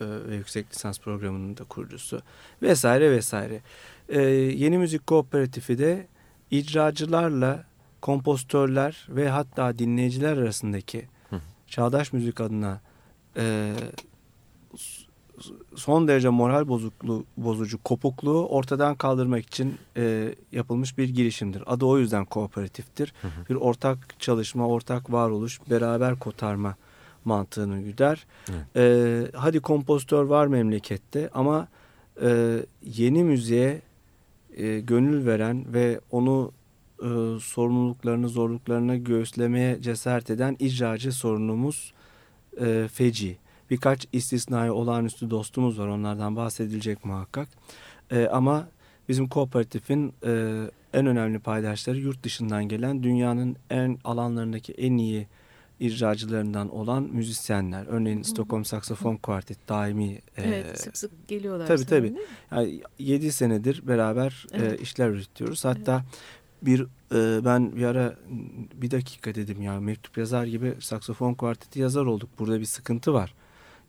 e, 0.00 0.06
ve 0.28 0.36
Yüksek 0.36 0.66
Lisans 0.70 1.00
Programı'nın 1.00 1.56
da 1.56 1.64
kurucusu 1.64 2.22
vesaire 2.62 3.10
vesaire. 3.10 3.60
E, 4.08 4.20
Yeni 4.20 4.78
Müzik 4.78 5.06
Kooperatifi 5.06 5.78
de 5.78 6.06
icracılarla 6.50 7.64
kompozitörler 8.00 9.06
ve 9.08 9.28
hatta 9.28 9.78
dinleyiciler 9.78 10.36
arasındaki 10.36 11.06
çağdaş 11.66 12.12
müzik 12.12 12.40
adına 12.40 12.80
e, 13.36 13.74
son 15.74 16.08
derece 16.08 16.28
moral 16.28 16.68
bozukluğu, 16.68 17.24
bozucu 17.36 17.82
kopukluğu 17.82 18.46
ortadan 18.46 18.94
kaldırmak 18.94 19.46
için 19.46 19.74
e, 19.96 20.34
yapılmış 20.52 20.98
bir 20.98 21.08
girişimdir. 21.08 21.62
Adı 21.66 21.84
o 21.84 21.98
yüzden 21.98 22.24
kooperatiftir. 22.24 23.14
Bir 23.50 23.54
ortak 23.54 24.20
çalışma, 24.20 24.68
ortak 24.68 25.12
varoluş, 25.12 25.60
beraber 25.70 26.18
kotarma 26.18 26.76
mantığını 27.24 27.82
güder. 27.82 28.26
E, 28.76 29.22
hadi 29.34 29.60
kompozitör 29.60 30.24
var 30.24 30.46
memlekette 30.46 31.30
ama 31.34 31.68
e, 32.22 32.58
yeni 32.82 33.24
müziğe 33.24 33.82
e, 34.56 34.80
gönül 34.80 35.26
veren 35.26 35.64
ve 35.72 36.00
onu 36.10 36.52
e, 36.98 37.08
sorumluluklarını, 37.40 38.28
zorluklarını 38.28 38.96
göğüslemeye 38.96 39.82
cesaret 39.82 40.30
eden 40.30 40.56
icracı 40.58 41.12
sorunumuz 41.12 41.92
e, 42.60 42.88
feci. 42.92 43.36
Birkaç 43.70 44.06
istisnai 44.12 44.70
olağanüstü 44.70 45.30
dostumuz 45.30 45.78
var. 45.78 45.88
Onlardan 45.88 46.36
bahsedilecek 46.36 47.04
muhakkak. 47.04 47.48
E, 48.10 48.26
ama 48.26 48.68
bizim 49.08 49.28
kooperatifin 49.28 50.14
e, 50.26 50.62
en 50.94 51.06
önemli 51.06 51.38
paydaşları 51.38 51.98
yurt 51.98 52.22
dışından 52.22 52.64
gelen 52.68 53.02
dünyanın 53.02 53.56
en 53.70 53.98
alanlarındaki 54.04 54.72
en 54.72 54.96
iyi 54.96 55.26
icracılarından 55.80 56.68
olan 56.74 57.02
müzisyenler. 57.02 57.86
Örneğin 57.86 58.22
Stockholm 58.22 58.64
Saksafon 58.64 59.16
Quartet 59.16 59.68
daimi. 59.68 60.12
e, 60.12 60.20
Evet 60.36 60.80
sık 60.80 60.96
sık 60.96 61.28
geliyorlar. 61.28 61.66
Tabii 61.66 61.86
tabii. 61.86 62.14
Yani 62.50 62.80
7 62.98 63.32
senedir 63.32 63.88
beraber 63.88 64.46
e, 64.52 64.56
Evet. 64.58 64.80
işler 64.80 65.08
üretiyoruz. 65.10 65.64
Hatta 65.64 66.04
bir 66.62 66.80
e, 67.14 67.44
ben 67.44 67.76
bir 67.76 67.84
ara 67.84 68.16
bir 68.74 68.90
dakika 68.90 69.34
dedim 69.34 69.62
ya 69.62 69.80
mektup 69.80 70.18
yazar 70.18 70.44
gibi 70.44 70.74
saksafon 70.80 71.34
kuarteti 71.34 71.80
yazar 71.80 72.04
olduk. 72.06 72.30
Burada 72.38 72.60
bir 72.60 72.64
sıkıntı 72.64 73.12
var. 73.14 73.34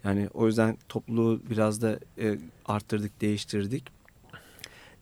Yani 0.03 0.29
o 0.33 0.47
yüzden 0.47 0.77
topluluğu 0.89 1.41
biraz 1.49 1.81
da 1.81 1.99
e, 2.19 2.37
arttırdık, 2.65 3.21
değiştirdik. 3.21 3.83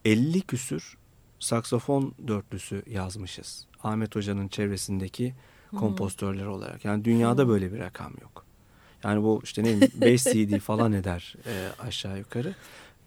50 0.05 0.41
küsür 0.41 0.97
saksafon 1.39 2.13
dörtlüsü 2.27 2.83
yazmışız. 2.89 3.65
Ahmet 3.83 4.15
Hoca'nın 4.15 4.47
çevresindeki 4.47 5.33
Hmm. 5.69 5.79
kompozitörler 5.79 6.45
olarak. 6.45 6.85
Yani 6.85 7.05
dünyada 7.05 7.47
böyle 7.47 7.73
bir 7.73 7.79
rakam 7.79 8.13
yok. 8.21 8.45
Yani 9.03 9.23
bu 9.23 9.41
işte 9.43 9.63
ne 9.63 9.67
bileyim 9.67 9.91
5 10.01 10.23
CD 10.23 10.59
falan 10.59 10.93
eder 10.93 11.35
e, 11.45 11.69
aşağı 11.79 12.17
yukarı. 12.17 12.55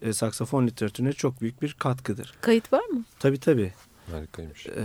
E, 0.01 0.13
saksafon 0.13 0.67
literatürüne 0.67 1.13
çok 1.13 1.41
büyük 1.41 1.61
bir 1.61 1.73
katkıdır. 1.73 2.33
Kayıt 2.41 2.73
var 2.73 2.85
mı? 2.85 3.03
Tabii 3.19 3.39
tabii. 3.39 3.73
Harikaymış. 4.11 4.67
E, 4.67 4.83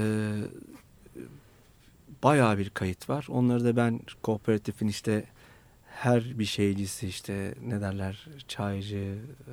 bayağı 2.22 2.58
bir 2.58 2.70
kayıt 2.70 3.08
var. 3.08 3.26
Onları 3.28 3.64
da 3.64 3.76
ben 3.76 4.00
kooperatifin 4.22 4.88
işte 4.88 5.24
her 5.94 6.38
bir 6.38 6.44
şeycisi 6.44 7.08
işte 7.08 7.54
ne 7.66 7.80
derler 7.80 8.26
çaycı, 8.48 8.96
e, 8.96 9.52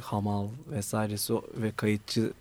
hamal 0.00 0.48
vesairesi 0.70 1.34
ve 1.56 1.72
kayıtçı 1.76 2.32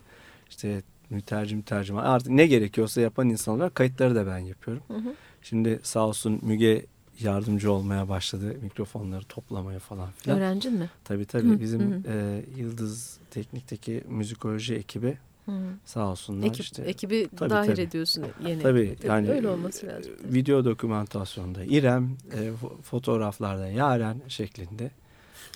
işte 0.49 0.81
mütercim 1.09 1.61
tercüman 1.61 2.03
artık 2.03 2.29
ne 2.29 2.47
gerekiyorsa 2.47 3.01
yapan 3.01 3.29
insanlar 3.29 3.73
kayıtları 3.73 4.15
da 4.15 4.27
ben 4.27 4.37
yapıyorum. 4.37 4.83
Hı 4.87 4.97
hı. 4.97 5.15
Şimdi 5.41 5.79
sağ 5.83 6.07
olsun 6.07 6.39
Müge 6.41 6.85
yardımcı 7.19 7.71
olmaya 7.71 8.09
başladı 8.09 8.55
mikrofonları 8.61 9.23
toplamaya 9.25 9.79
falan 9.79 10.09
filan. 10.11 10.37
Öğrencin 10.37 10.73
mi? 10.73 10.89
Tabii 11.03 11.25
tabii 11.25 11.49
Hı, 11.49 11.59
bizim 11.59 11.91
hı. 11.91 12.01
e, 12.07 12.45
Yıldız 12.57 13.17
Teknik'teki 13.31 14.03
müzikoloji 14.07 14.75
ekibi 14.75 15.17
Hı. 15.47 15.51
sağ 15.85 16.07
olsunlar 16.07 16.47
Ekip, 16.47 16.61
işte. 16.61 16.83
ekibi 16.83 17.27
Tabii, 17.37 17.49
dahil 17.49 17.71
tabii. 17.71 17.81
ediyorsun 17.81 18.25
yeni. 18.47 18.61
Tabii 18.63 18.97
yani 19.03 19.29
öyle 19.31 19.47
olması 19.49 19.87
lazım. 19.87 20.13
e, 20.29 20.33
video 20.33 20.65
dokümantasyonda 20.65 21.63
İrem, 21.63 22.17
e, 22.31 22.35
fo- 22.37 22.81
fotoğraflarda 22.81 23.67
Yaren 23.67 24.21
şeklinde. 24.27 24.91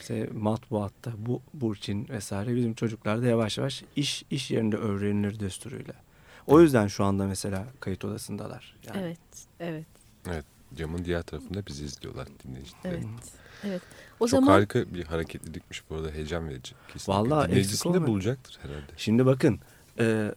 İşte 0.02 0.30
matbuatta 0.34 1.12
bu 1.18 1.42
Burçin 1.54 2.08
vesaire 2.10 2.56
bizim 2.56 2.74
çocuklar 2.74 3.22
da 3.22 3.26
yavaş 3.26 3.58
yavaş 3.58 3.84
iş 3.96 4.24
iş 4.30 4.52
yerinde 4.52 4.78
öğrenilir 4.78 5.40
düsturuyla. 5.40 5.94
O 6.48 6.62
yüzden 6.62 6.88
şu 6.88 7.04
anda 7.04 7.26
mesela 7.28 7.66
kayıt 7.80 8.06
odasındalar. 8.06 8.76
Yani. 8.88 8.98
Evet, 9.02 9.20
evet, 9.60 9.86
Evet. 10.30 10.46
Camın 10.76 11.06
diğer 11.06 11.22
tarafında 11.22 11.66
bizi 11.66 11.86
izliyorlar 11.86 12.28
dinleyiciler. 12.44 12.80
evet. 12.86 13.06
Evet. 13.64 13.82
O 14.20 14.28
Çok 14.28 14.30
zaman 14.30 14.48
harika 14.48 14.94
bir 14.94 15.04
hareketlilikmiş 15.04 15.84
bu 15.90 15.96
arada 15.96 16.12
heyecan 16.12 16.50
verici. 16.50 16.74
Kesinlikle. 16.94 17.14
Vallahi 17.14 17.50
Dinleyicisini 17.50 17.94
de 17.94 18.08
bulacaktır 18.08 18.60
herhalde. 18.62 18.92
Şimdi 18.98 19.26
bakın 19.26 19.60
e, 20.00 20.32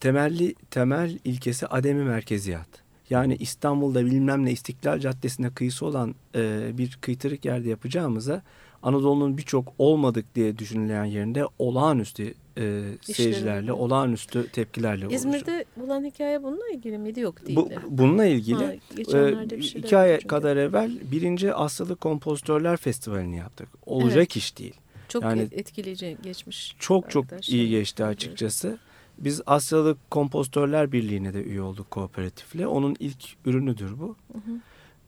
temelli 0.00 0.54
temel 0.70 1.18
ilkesi 1.24 1.66
ademi 1.66 2.04
merkeziyat. 2.04 2.68
Yani 3.10 3.36
İstanbul'da 3.36 4.06
bilmem 4.06 4.44
ne 4.44 4.52
İstiklal 4.52 4.98
Caddesi'ne 4.98 5.50
kıyısı 5.50 5.86
olan 5.86 6.14
e, 6.34 6.70
bir 6.78 6.98
kıytırık 7.00 7.44
yerde 7.44 7.68
yapacağımıza 7.68 8.42
Anadolu'nun 8.82 9.38
birçok 9.38 9.72
olmadık 9.78 10.34
diye 10.34 10.58
düşünülen 10.58 11.04
yerinde 11.04 11.44
olağanüstü 11.58 12.34
e, 12.58 12.82
seyircilerle, 13.00 13.72
olağanüstü 13.72 14.48
tepkilerle 14.52 15.04
olacak. 15.06 15.20
İzmir'de 15.20 15.64
bulan 15.76 16.04
hikaye 16.04 16.42
bununla 16.42 16.68
ilgili 16.74 16.98
miydi? 16.98 17.20
Yok 17.20 17.46
değil. 17.46 17.56
Bu, 17.56 17.70
bununla 17.88 18.24
ilgili 18.24 18.64
Ha, 18.64 18.72
e, 19.18 19.44
iki 19.58 19.96
ay 19.96 20.20
kadar 20.20 20.56
evvel 20.56 20.90
birinci 21.12 21.54
Asyalı 21.54 21.96
Kompozitörler 21.96 22.76
Festivali'ni 22.76 23.36
yaptık. 23.36 23.68
Olacak 23.86 24.16
Evet. 24.16 24.36
iş 24.36 24.58
değil. 24.58 24.74
Çok 25.08 25.22
yani 25.22 25.48
etkileyici 25.52 26.16
geçmiş. 26.22 26.76
Çok 26.78 27.10
çok 27.10 27.48
iyi 27.48 27.68
geçti 27.70 28.04
açıkçası. 28.04 28.78
Biz 29.18 29.42
Asyalı 29.46 29.96
Kompozitörler 30.10 30.92
Birliği'ne 30.92 31.34
de 31.34 31.42
üye 31.42 31.62
olduk 31.62 31.90
kooperatifle. 31.90 32.66
Onun 32.66 32.96
ilk 32.98 33.36
ürünüdür 33.44 33.98
bu. 33.98 34.16
Hı 34.32 34.38
hı. 34.38 34.60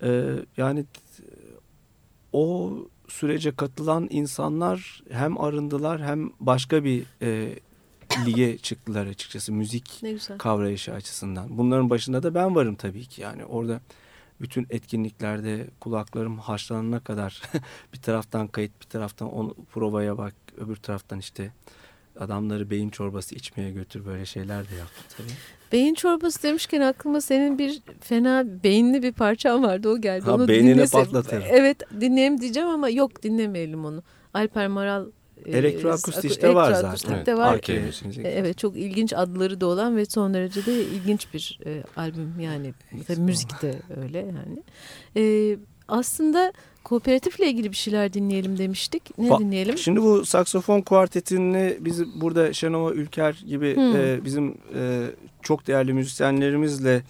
Ee, 0.03 0.45
yani 0.57 0.85
o 2.33 2.73
sürece 3.09 3.57
katılan 3.57 4.09
insanlar 4.11 5.03
hem 5.11 5.41
arındılar 5.41 6.03
hem 6.03 6.31
başka 6.41 6.85
bir 6.85 7.07
e, 7.23 7.59
lige 8.27 8.59
çıktılar 8.59 9.07
açıkçası 9.07 9.53
müzik 9.53 10.03
kavrayışı 10.39 10.93
açısından. 10.93 11.59
Bunların 11.59 11.91
başında 11.91 12.23
da 12.23 12.35
ben 12.35 12.55
varım 12.55 12.75
tabii 12.75 13.07
ki 13.07 13.23
yani 13.23 13.45
orada 13.45 13.81
bütün 14.41 14.67
etkinliklerde 14.71 15.67
kulaklarım 15.81 16.39
haşlanana 16.39 17.01
kadar 17.01 17.43
bir 17.93 18.03
taraftan 18.03 18.49
kayıt 18.49 18.81
bir 18.81 18.87
taraftan 18.87 19.33
onu 19.33 19.55
provaya 19.55 20.19
bak 20.19 20.35
öbür 20.57 20.77
taraftan 20.77 21.19
işte 21.19 21.53
adamları 22.21 22.71
beyin 22.71 22.91
çorbası 22.91 23.35
içmeye 23.35 23.71
götür 23.71 24.07
böyle 24.07 24.27
şeyler 24.27 24.71
de 24.71 24.75
yaptım 24.75 25.05
tabii. 25.17 25.33
Beyin 25.73 25.95
çorbası 25.95 26.43
demişken 26.43 26.81
aklıma 26.81 27.21
senin 27.21 27.59
bir 27.59 27.83
fena 28.01 28.45
beyinli 28.65 29.03
bir 29.03 29.13
parçan 29.13 29.63
vardı 29.63 29.89
o 29.89 30.01
geldi. 30.01 30.25
Ha, 30.25 30.35
onu 30.35 30.49
beynini 30.49 30.89
patlatırım. 30.89 31.43
Evet 31.51 31.77
dinleyelim 32.01 32.41
diyeceğim 32.41 32.69
ama 32.69 32.89
yok 32.89 33.23
dinlemeyelim 33.23 33.85
onu. 33.85 34.03
Alper 34.35 34.69
Maral 34.69 35.07
e, 35.47 35.59
Elektroakustikte 35.59 36.55
var 36.55 36.73
zaten. 36.73 37.15
Evet, 37.15 37.29
var. 37.29 37.55
Arkaya 37.55 37.81
Evet. 38.17 38.47
E, 38.47 38.55
çok 38.55 38.77
ilginç 38.77 39.13
adları 39.13 39.61
da 39.61 39.67
olan 39.67 39.97
ve 39.97 40.05
son 40.05 40.35
derece 40.35 40.67
de 40.67 40.85
ilginç 40.85 41.35
bir 41.35 41.61
e, 41.67 41.83
albüm 41.97 42.41
yani 42.41 42.75
müzik 43.17 43.63
de 43.63 43.75
öyle 44.03 44.19
yani. 44.19 44.63
E, 45.17 45.57
aslında 45.91 46.53
kooperatifle 46.85 47.49
ilgili 47.51 47.71
bir 47.71 47.77
şeyler 47.77 48.13
dinleyelim 48.13 48.59
demiştik. 48.59 49.19
Ne 49.19 49.29
Ba- 49.29 49.39
dinleyelim? 49.39 49.79
Şimdi 49.79 50.03
bu 50.03 50.27
saksofon 50.27 50.81
kuartetini 50.81 51.77
biz 51.81 52.21
burada 52.21 52.53
Şenova 52.53 52.93
Ülker 52.93 53.43
gibi 53.47 53.77
Hmm. 53.77 53.97
e, 53.97 54.25
bizim 54.25 54.55
e, 54.75 55.07
çok 55.43 55.67
değerli 55.67 55.93
müzisyenlerimizle 55.93 57.03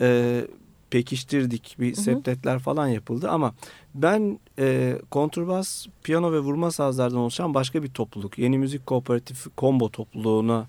e, 0.00 0.40
pekiştirdik. 0.90 1.76
Bir 1.80 1.96
Hı 1.96 2.00
hı. 2.00 2.04
septetler 2.04 2.58
falan 2.58 2.88
yapıldı 2.88 3.30
ama 3.30 3.54
ben 3.94 4.38
e, 4.58 4.96
kontrbas, 5.10 5.86
piyano 6.02 6.32
ve 6.32 6.38
vurma 6.38 6.70
sazlardan 6.70 7.18
oluşan 7.18 7.54
başka 7.54 7.82
bir 7.82 7.88
topluluk. 7.88 8.38
Yeni 8.38 8.58
Müzik 8.58 8.86
Kooperatifi 8.86 9.50
Combo 9.58 9.88
topluluğuna 9.90 10.68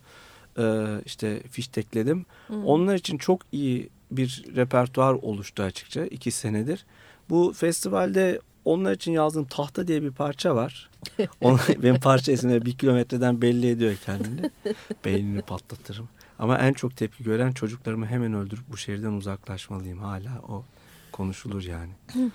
e, 0.58 0.64
işte 1.06 1.40
fiştekledim. 1.52 2.26
Hmm. 2.48 2.66
Onlar 2.66 2.96
için 2.96 3.18
çok 3.18 3.42
iyi 3.52 3.90
bir 4.12 4.44
repertuar 4.56 5.14
oluştu 5.14 5.64
açıkça 5.64 6.06
iki 6.06 6.32
senedir. 6.32 6.86
Bu 7.30 7.54
festivalde 7.56 8.40
onlar 8.66 8.94
için 8.94 9.12
yazdığım 9.12 9.46
Tahta 9.46 9.88
diye 9.88 10.04
bir 10.04 10.12
parça 10.12 10.56
var. 10.56 10.90
Onu, 11.42 11.58
benim 11.84 12.00
parça 12.00 12.32
isimleri 12.32 12.66
bir 12.66 12.78
kilometreden 12.78 13.42
belli 13.42 13.70
ediyor 13.70 13.96
kendini. 14.06 14.52
Beynini 15.06 15.42
patlatırım. 15.42 16.10
Ama 16.40 16.58
en 16.58 16.74
çok 16.74 16.98
tepki 16.98 17.24
gören 17.24 17.52
çocuklarımı 17.52 18.06
hemen 18.06 18.34
öldürüp 18.34 18.64
bu 18.72 18.78
şehirden 18.78 19.12
uzaklaşmalıyım. 19.12 20.00
Hala 20.00 20.42
o 20.50 20.64
konuşulur 21.12 21.64
yani. 21.64 21.92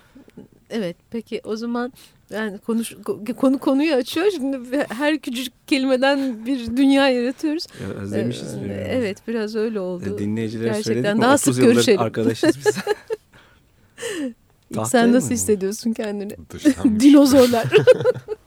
Evet 0.71 0.95
peki 1.11 1.41
o 1.43 1.55
zaman 1.55 1.93
yani 2.29 2.57
konuş, 2.57 2.95
konu 3.37 3.59
konuyu 3.59 3.93
açıyor. 3.93 4.31
Şimdi 4.31 4.85
her 4.89 5.19
küçücük 5.19 5.67
kelimeden 5.67 6.45
bir 6.45 6.77
dünya 6.77 7.09
yaratıyoruz. 7.09 7.67
Ya 7.81 7.87
özlemişiz 7.89 8.53
ee, 8.53 8.57
birbirimizi. 8.57 8.89
Evet 8.89 9.17
biraz 9.27 9.55
öyle 9.55 9.79
oldu. 9.79 10.17
Dinleyicilere 10.17 10.67
Gerçekten 10.67 10.93
söyledik 10.93 11.21
daha 11.21 11.37
sık 11.37 11.55
görüşelim. 11.55 11.99
arkadaşız 11.99 12.57
biz. 12.57 12.77
Sen 14.85 15.13
nasıl 15.13 15.29
hissediyorsun 15.31 15.93
kendini? 15.93 16.31
Dinozorlar. 16.99 17.65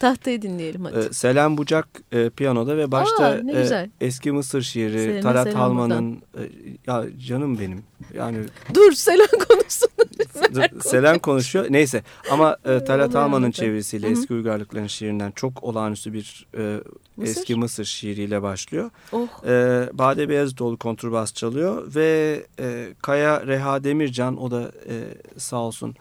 Tahtayı 0.00 0.42
dinleyelim 0.42 0.84
hadi. 0.84 0.98
Ee, 0.98 1.12
Selen 1.12 1.58
Bucak 1.58 1.88
e, 2.12 2.30
piyanoda 2.30 2.76
ve 2.76 2.92
başta 2.92 3.24
Aa, 3.24 3.36
e, 3.36 3.90
eski 4.00 4.32
Mısır 4.32 4.62
şiiri 4.62 4.98
Selene 4.98 5.20
Talat 5.20 5.54
Halman'ın 5.54 6.22
e, 6.34 6.42
ya 6.86 7.04
canım 7.26 7.58
benim. 7.58 7.82
Yani 8.14 8.38
Dur 8.74 8.92
Selen 8.92 9.28
konuşsun. 9.48 9.88
Dur, 10.54 10.80
Selen 10.80 11.18
konuşuyor. 11.18 11.66
Neyse 11.70 12.02
ama 12.30 12.56
e, 12.64 12.84
Talat 12.84 13.14
Halman'ın 13.14 13.50
çevirisiyle 13.50 14.06
Hı 14.06 14.10
-hı. 14.10 14.12
eski 14.12 14.34
uygarlıkların 14.34 14.86
şiirinden 14.86 15.30
çok 15.30 15.64
olağanüstü 15.64 16.12
bir 16.12 16.46
e, 16.58 16.80
Mısır? 17.16 17.30
eski 17.30 17.54
Mısır 17.54 17.84
şiiriyle 17.84 18.42
başlıyor. 18.42 18.90
Oh. 19.12 19.28
E, 19.46 19.88
Bade 19.92 20.28
Beyazıtoğlu 20.28 20.76
kontrbas 20.76 21.34
çalıyor 21.34 21.94
ve 21.94 22.42
e, 22.60 22.88
Kaya 23.02 23.46
Reha 23.46 23.84
Demircan 23.84 24.42
o 24.42 24.50
da 24.50 24.72
e, 24.88 24.94
sağ 25.38 25.56
olsun 25.56 25.96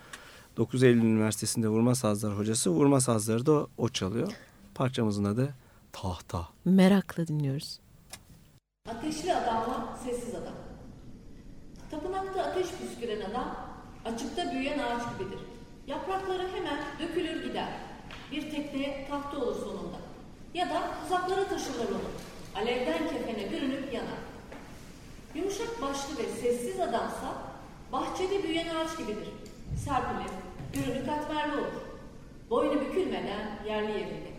9 0.59 0.83
Eylül 0.83 1.03
Üniversitesi'nde 1.03 1.67
vurma 1.67 1.95
sazlar 1.95 2.37
hocası. 2.37 2.69
Vurma 2.69 3.01
sazları 3.01 3.45
da 3.45 3.67
o 3.77 3.89
çalıyor. 3.89 4.31
Parçamızın 4.75 5.23
adı 5.23 5.55
Tahta. 5.93 6.47
Merakla 6.65 7.27
dinliyoruz. 7.27 7.79
Ateşli 8.89 9.35
adamla 9.35 9.97
sessiz 10.05 10.35
adam. 10.35 10.53
Tapınakta 11.91 12.43
ateş 12.43 12.67
püsküren 12.71 13.31
adam 13.31 13.55
açıkta 14.05 14.51
büyüyen 14.51 14.79
ağaç 14.79 15.01
gibidir. 15.19 15.39
Yaprakları 15.87 16.47
hemen 16.55 16.79
dökülür 16.99 17.43
gider. 17.43 17.69
Bir 18.31 18.51
tekneye 18.51 19.07
tahta 19.09 19.37
olur 19.37 19.55
sonunda. 19.55 19.97
Ya 20.53 20.69
da 20.69 20.81
uzaklara 21.05 21.47
taşırlar 21.47 21.87
onu. 21.89 22.09
Alevden 22.55 23.09
kefene 23.09 23.51
bürünüp 23.51 23.93
yanar. 23.93 24.19
Yumuşak 25.35 25.81
başlı 25.81 26.17
ve 26.17 26.29
sessiz 26.41 26.79
adamsa 26.79 27.33
bahçede 27.91 28.43
büyüyen 28.43 28.75
ağaç 28.75 28.97
gibidir. 28.97 29.29
Serpilir, 29.85 30.31
Ürünü 30.73 31.05
katmerli 31.05 31.53
olur. 31.53 31.81
Boynu 32.49 32.81
bükülmeden 32.81 33.59
yerli 33.67 33.91
yerinde. 33.91 34.29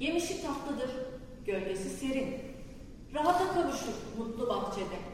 Yemişi 0.00 0.42
tatlıdır, 0.42 0.90
gölgesi 1.46 1.90
serin. 1.90 2.34
Rahata 3.14 3.54
kavuşur 3.54 3.94
mutlu 4.18 4.48
bahçede. 4.48 5.11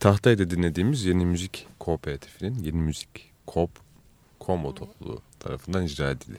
Tahtay'da 0.00 0.50
dinlediğimiz 0.50 1.04
Yeni 1.04 1.26
Müzik 1.26 1.66
Kooperatifinin 1.80 2.58
Yeni 2.62 2.76
Müzik 2.76 3.32
Koop 3.46 3.70
Komo 4.40 4.74
topluluğu 4.74 5.20
tarafından 5.40 5.84
icra 5.84 6.10
edildi. 6.10 6.38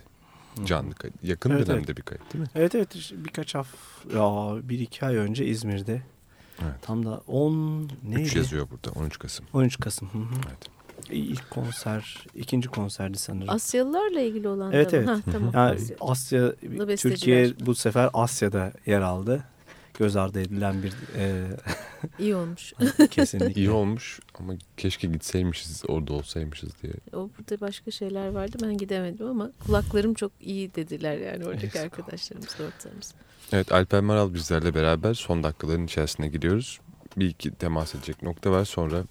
Canlı 0.66 0.94
kayıt. 0.96 1.24
Yakın 1.24 1.52
Evet, 1.52 1.68
dönemde 1.68 1.84
evet. 1.86 1.98
bir 1.98 2.02
kayıt 2.02 2.34
değil 2.34 2.42
mi? 2.42 2.50
Evet 2.56 2.76
evet 2.76 3.12
birkaç 3.12 3.56
hafta 3.56 3.78
ya 4.18 4.56
bir 4.70 4.80
iki 4.80 5.06
ay 5.06 5.16
önce 5.16 5.46
İzmir'de. 5.46 6.02
Evet. 6.62 6.74
Tam 6.82 7.06
da 7.06 7.22
10 7.28 7.90
neydi? 8.04 8.22
3 8.22 8.36
yazıyor 8.36 8.68
burada 8.72 9.00
13 9.00 9.20
Kasım. 9.20 9.46
13 9.54 9.80
Kasım. 9.80 10.10
Hı 10.10 10.18
hı. 10.18 10.42
Evet. 10.48 10.70
İlk 11.12 11.50
konser, 11.50 12.26
ikinci 12.36 12.68
konserdi 12.70 13.18
sanırım. 13.18 13.50
Asyalılarla 13.50 14.22
ilgili 14.22 14.48
olan 14.48 14.72
Evet 14.72 14.94
evet. 14.94 15.08
Ha, 15.08 15.18
tamam. 15.32 15.52
Yani 15.54 15.80
Asya. 16.02 16.54
Türkiye 16.98 17.54
bu 17.60 17.76
sefer 17.76 18.10
Asya'da 18.14 18.74
yer 18.86 19.02
aldı. 19.02 19.44
Göz 20.00 20.16
ardı 20.16 20.42
edilen 20.42 20.84
bir 20.84 20.94
e, 21.16 21.48
İyi 22.20 22.36
olmuş. 22.36 22.74
kesinlikle. 23.12 23.54
İyi 23.62 23.70
olmuş 23.70 24.20
ama 24.40 24.54
keşke 24.78 25.08
gitseymişiz 25.08 25.84
orada 25.88 26.14
olsaymışız 26.14 26.70
diye. 26.84 26.94
O 27.14 27.30
burada 27.38 27.62
başka 27.62 27.92
şeyler 27.92 28.28
vardı 28.28 28.58
ben 28.64 28.78
gidemedim 28.78 29.28
ama 29.28 29.52
kulaklarım 29.66 30.14
çok 30.14 30.32
iyi 30.40 30.76
dediler 30.76 31.18
yani 31.18 31.46
oradaki 31.46 31.80
arkadaşlarımız 31.80 32.56
dostlarımız. 32.60 33.14
Evet 33.52 33.72
Alper 33.72 34.02
Maral 34.02 34.34
bizlerle 34.34 34.76
beraber 34.76 35.14
son 35.14 35.44
dakikaların 35.44 35.86
içerisine 35.86 36.28
giriyoruz. 36.28 36.80
Bir 37.18 37.30
iki 37.30 37.52
temas 37.52 37.96
edecek 37.96 38.24
nokta 38.24 38.52
var 38.52 38.66
sonra 38.66 39.04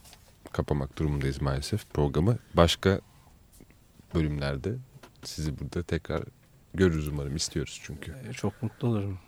kapamak 0.53 0.99
durumundayız 0.99 1.43
maalesef 1.43 1.91
programı. 1.95 2.39
Başka 2.55 3.01
bölümlerde 4.14 4.74
sizi 5.24 5.59
burada 5.59 5.82
tekrar 5.82 6.22
görürüz 6.74 7.09
umarım 7.09 7.37
istiyoruz 7.37 7.80
çünkü. 7.84 8.14
E, 8.30 8.32
Çok 8.32 8.62
mutlu 8.62 8.89
olurum. 8.89 9.18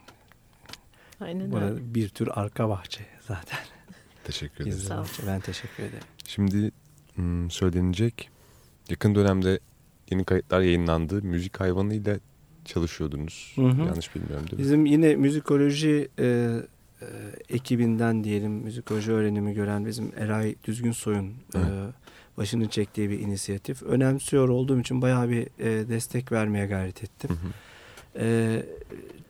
Aynen 1.21 1.55
öyle. 1.55 1.95
bir 1.95 2.09
tür 2.09 2.29
arka 2.33 2.69
bahçe 2.69 3.01
zaten. 3.21 3.59
Teşekkür 4.25 4.55
ederim. 4.55 4.77
Gizli 4.79 4.91
bahçe. 4.91 5.23
Ben 5.27 5.41
teşekkür 5.41 5.83
ederim. 5.83 6.05
Şimdi 6.27 6.71
söylenecek 7.51 8.31
yakın 8.91 9.15
dönemde 9.15 9.61
yeni 10.11 10.25
kayıtlar 10.25 10.61
yayınlandı. 10.61 11.23
Müzik 11.23 11.61
hayvanı 11.61 11.95
ile 11.95 12.21
çalışıyordunuz. 12.65 13.53
Hı 13.55 13.63
hı. 13.63 13.83
Yanlış 13.83 14.15
bilmiyorum 14.15 14.47
değil 14.47 14.53
mi? 14.53 14.59
Bizim 14.59 14.87
yine 14.87 15.17
müzikoloji 15.17 16.09
e, 16.19 16.25
e, 17.03 17.07
ekibinden 17.49 18.25
diyelim 18.25 18.53
müzikoloji 18.53 19.13
öğrenimi 19.13 19.55
gören 19.55 19.87
bizim 19.87 20.13
Eray 20.17 20.55
Düzgünsoy'un 20.65 21.27
e, 21.29 21.33
Evet. 21.55 21.95
başını 22.37 22.69
çektiği 22.69 23.11
bir 23.11 23.19
inisiyatif. 23.21 23.83
Önemsiyor 23.83 24.49
olduğum 24.49 24.81
için 24.81 25.03
bayağı 25.03 25.29
bir 25.29 25.47
e, 25.59 25.89
destek 25.89 26.33
vermeye 26.33 26.67
gayret 26.67 27.03
ettim. 27.05 27.31
Hı 27.31 27.35
hı. 27.35 27.53
E, 28.25 28.63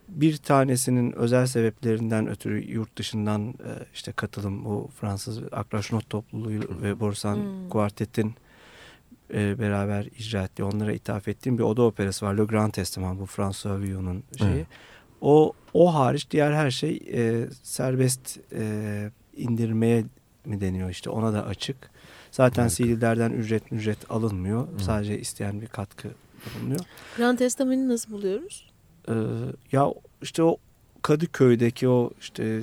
bir 0.09 0.37
tanesinin 0.37 1.13
özel 1.13 1.47
sebeplerinden 1.47 2.29
ötürü 2.29 2.73
yurt 2.73 2.97
dışından 2.99 3.49
e, 3.49 3.71
işte 3.95 4.13
katılım 4.13 4.65
bu 4.65 4.91
Fransız 5.01 5.41
Akraşnot 5.53 6.11
topluluğu 6.11 6.61
ve 6.83 7.01
Borsan 7.01 7.37
Hmm. 7.37 7.69
Kuartet'in 7.69 8.35
e, 9.35 9.59
beraber 9.59 10.05
icra 10.05 10.43
ettiği, 10.45 10.65
onlara 10.65 10.93
ithaf 10.93 11.29
ettiğim 11.29 11.59
bir 11.59 11.63
oda 11.63 11.83
operası 11.83 12.27
var. 12.27 12.35
Le 12.39 12.45
Grand 12.45 12.73
Testament 12.73 13.21
bu 13.21 13.27
François 13.27 13.81
Villon'un 13.83 14.23
şeyi. 14.39 14.67
O 15.21 15.53
o 15.75 15.95
hariç 15.95 16.31
diğer 16.31 16.53
her 16.53 16.71
şey 16.71 17.03
e, 17.13 17.47
serbest 17.63 18.39
e, 18.53 19.11
indirmeye 19.37 20.05
mi 20.45 20.61
deniyor 20.61 20.91
işte 20.91 21.11
ona 21.11 21.33
da 21.33 21.47
açık. 21.47 21.91
Zaten 22.31 22.63
Harika. 22.63 22.85
CD'lerden 22.85 23.31
ücret 23.31 23.73
ücret 23.73 24.11
alınmıyor. 24.11 24.69
Sadece 24.81 25.21
isteyen 25.21 25.61
bir 25.61 25.67
katkı 25.67 26.09
bulunuyor. 26.55 26.81
Grand 27.17 27.39
Testament'i 27.39 27.89
nasıl 27.89 28.13
buluyoruz? 28.13 28.68
Ee, 29.09 29.13
ya 29.73 29.93
işte 30.23 30.43
o 30.43 30.57
Kadıköy'deki 31.03 31.89
o 31.89 32.11
işte 32.21 32.63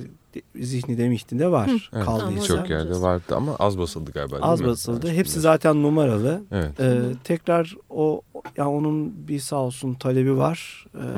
zihni 0.60 0.98
demiştinde 0.98 1.50
var. 1.50 1.68
Hı. 1.70 1.76
Evet, 1.92 2.04
Kaldıysa. 2.04 2.42
Birçok 2.42 2.70
yerde 2.70 3.00
vardı 3.00 3.36
ama 3.36 3.56
az 3.56 3.78
basıldı 3.78 4.10
galiba 4.10 4.38
Az 4.42 4.60
mi? 4.60 4.66
basıldı. 4.66 5.10
Hepsi 5.12 5.40
zaten 5.40 5.82
numaralı. 5.82 6.42
Evet. 6.52 6.80
Ee, 6.80 7.00
tekrar 7.24 7.76
o 7.90 8.22
ya 8.56 8.68
onun 8.70 9.28
bir 9.28 9.38
sağ 9.38 9.56
olsun 9.56 9.94
talebi 9.94 10.36
var. 10.36 10.86
Ee, 10.94 10.98
hı. 10.98 11.12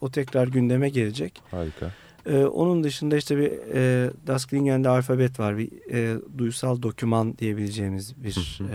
O 0.00 0.10
tekrar 0.10 0.48
gündeme 0.48 0.88
gelecek. 0.88 1.42
Harika. 1.50 1.90
Ee, 2.26 2.44
onun 2.44 2.84
dışında 2.84 3.16
işte 3.16 3.36
bir 3.38 3.52
e, 3.74 4.10
Das 4.26 4.46
Klingen'de 4.46 4.88
alfabet 4.88 5.40
var. 5.40 5.58
Bir 5.58 5.68
e, 5.92 6.16
duysal 6.38 6.82
doküman 6.82 7.38
diyebileceğimiz 7.38 8.14
bir 8.24 8.34
Hı 8.58 8.64
hı. 8.64 8.68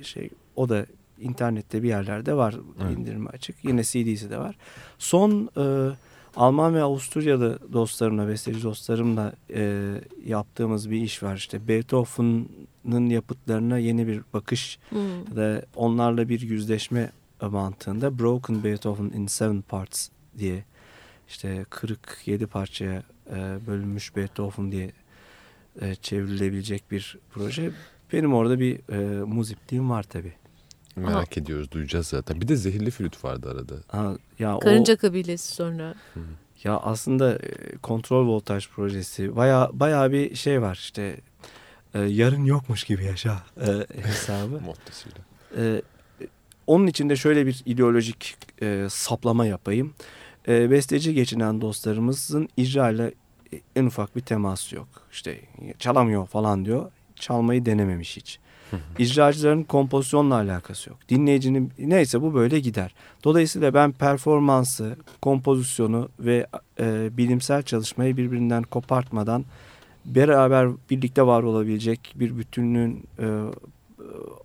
e, 0.00 0.04
şey. 0.04 0.30
O 0.56 0.68
da 0.68 0.86
internette 1.22 1.82
bir 1.82 1.88
yerlerde 1.88 2.34
var. 2.34 2.54
Evet. 2.82 2.98
indirime 2.98 3.30
açık. 3.30 3.64
Yine 3.64 3.82
CD'si 3.82 4.30
de 4.30 4.38
var. 4.38 4.56
Son 4.98 5.48
e, 5.56 5.90
Alman 6.36 6.74
ve 6.74 6.82
Avusturyalı 6.82 7.58
dostlarımla, 7.72 8.28
besteci 8.28 8.62
dostlarımla 8.62 9.32
e, 9.54 9.94
yaptığımız 10.24 10.90
bir 10.90 11.00
iş 11.00 11.22
var. 11.22 11.36
İşte 11.36 11.68
Beethoven'ın 11.68 13.10
yapıtlarına 13.10 13.78
yeni 13.78 14.06
bir 14.06 14.20
bakış 14.32 14.78
Hmm. 14.88 15.36
ve 15.36 15.64
onlarla 15.76 16.28
bir 16.28 16.40
yüzleşme 16.40 17.12
mantığında 17.42 18.18
Broken 18.18 18.64
Beethoven 18.64 19.04
in 19.04 19.26
Seven 19.26 19.62
Parts 19.62 20.08
diye 20.38 20.64
işte 21.28 21.64
kırık 21.70 22.18
yedi 22.26 22.46
parçaya 22.46 23.02
e, 23.30 23.58
bölünmüş 23.66 24.16
Beethoven 24.16 24.72
diye 24.72 24.92
e, 25.80 25.94
çevrilebilecek 25.94 26.90
bir 26.90 27.18
proje. 27.30 27.70
Benim 28.12 28.34
orada 28.34 28.58
bir 28.58 28.92
e, 28.92 29.24
muzipliğim 29.24 29.90
var 29.90 30.02
tabii. 30.02 30.32
Merak 30.96 31.38
ediyoruz 31.38 31.70
duyacağız 31.70 32.06
zaten. 32.06 32.40
Bir 32.40 32.48
de 32.48 32.56
zehirli 32.56 32.90
flüt 32.90 33.24
vardı 33.24 33.50
arada. 33.50 33.74
Ha, 33.88 34.16
ya 34.38 34.58
Karınca 34.58 34.94
o, 34.94 34.96
kabilesi 34.96 35.54
sonra. 35.54 35.94
ya 36.64 36.76
aslında 36.76 37.34
e, 37.34 37.76
kontrol 37.82 38.26
voltaj 38.28 38.68
projesi 38.68 39.36
baya 39.36 39.70
baya 39.72 40.12
bir 40.12 40.34
şey 40.34 40.62
var 40.62 40.78
işte 40.82 41.20
e, 41.94 42.00
yarın 42.00 42.44
yokmuş 42.44 42.84
gibi 42.84 43.04
yaşa 43.04 43.42
e, 43.60 43.66
hesabı. 44.02 44.60
Mottosuyla. 44.60 45.18
Ee, 45.56 45.82
onun 46.66 46.86
için 46.86 47.08
de 47.08 47.16
şöyle 47.16 47.46
bir 47.46 47.62
ideolojik 47.66 48.36
e, 48.62 48.86
saplama 48.90 49.46
yapayım. 49.46 49.94
E, 50.48 50.70
besteci 50.70 51.14
geçinen 51.14 51.60
dostlarımızın 51.60 52.48
icra 52.56 52.90
ile 52.90 53.14
en 53.76 53.86
ufak 53.86 54.16
bir 54.16 54.20
teması 54.20 54.76
yok. 54.76 54.88
İşte 55.12 55.40
çalamıyor 55.78 56.26
falan 56.26 56.64
diyor. 56.64 56.90
Çalmayı 57.16 57.66
denememiş 57.66 58.16
hiç. 58.16 58.38
İcracıların 58.98 59.62
kompozisyonla 59.62 60.34
alakası 60.34 60.90
yok. 60.90 60.98
Dinleyicinin 61.08 61.72
neyse 61.78 62.22
bu 62.22 62.34
böyle 62.34 62.60
gider. 62.60 62.94
Dolayısıyla 63.24 63.74
ben 63.74 63.92
performansı, 63.92 64.96
kompozisyonu 65.22 66.08
ve 66.20 66.46
e, 66.80 67.16
bilimsel 67.16 67.62
çalışmayı 67.62 68.16
birbirinden 68.16 68.62
kopartmadan 68.62 69.44
beraber 70.04 70.68
birlikte 70.90 71.26
var 71.26 71.42
olabilecek 71.42 72.14
bir 72.14 72.38
bütünlüğün 72.38 73.04
e, 73.18 73.26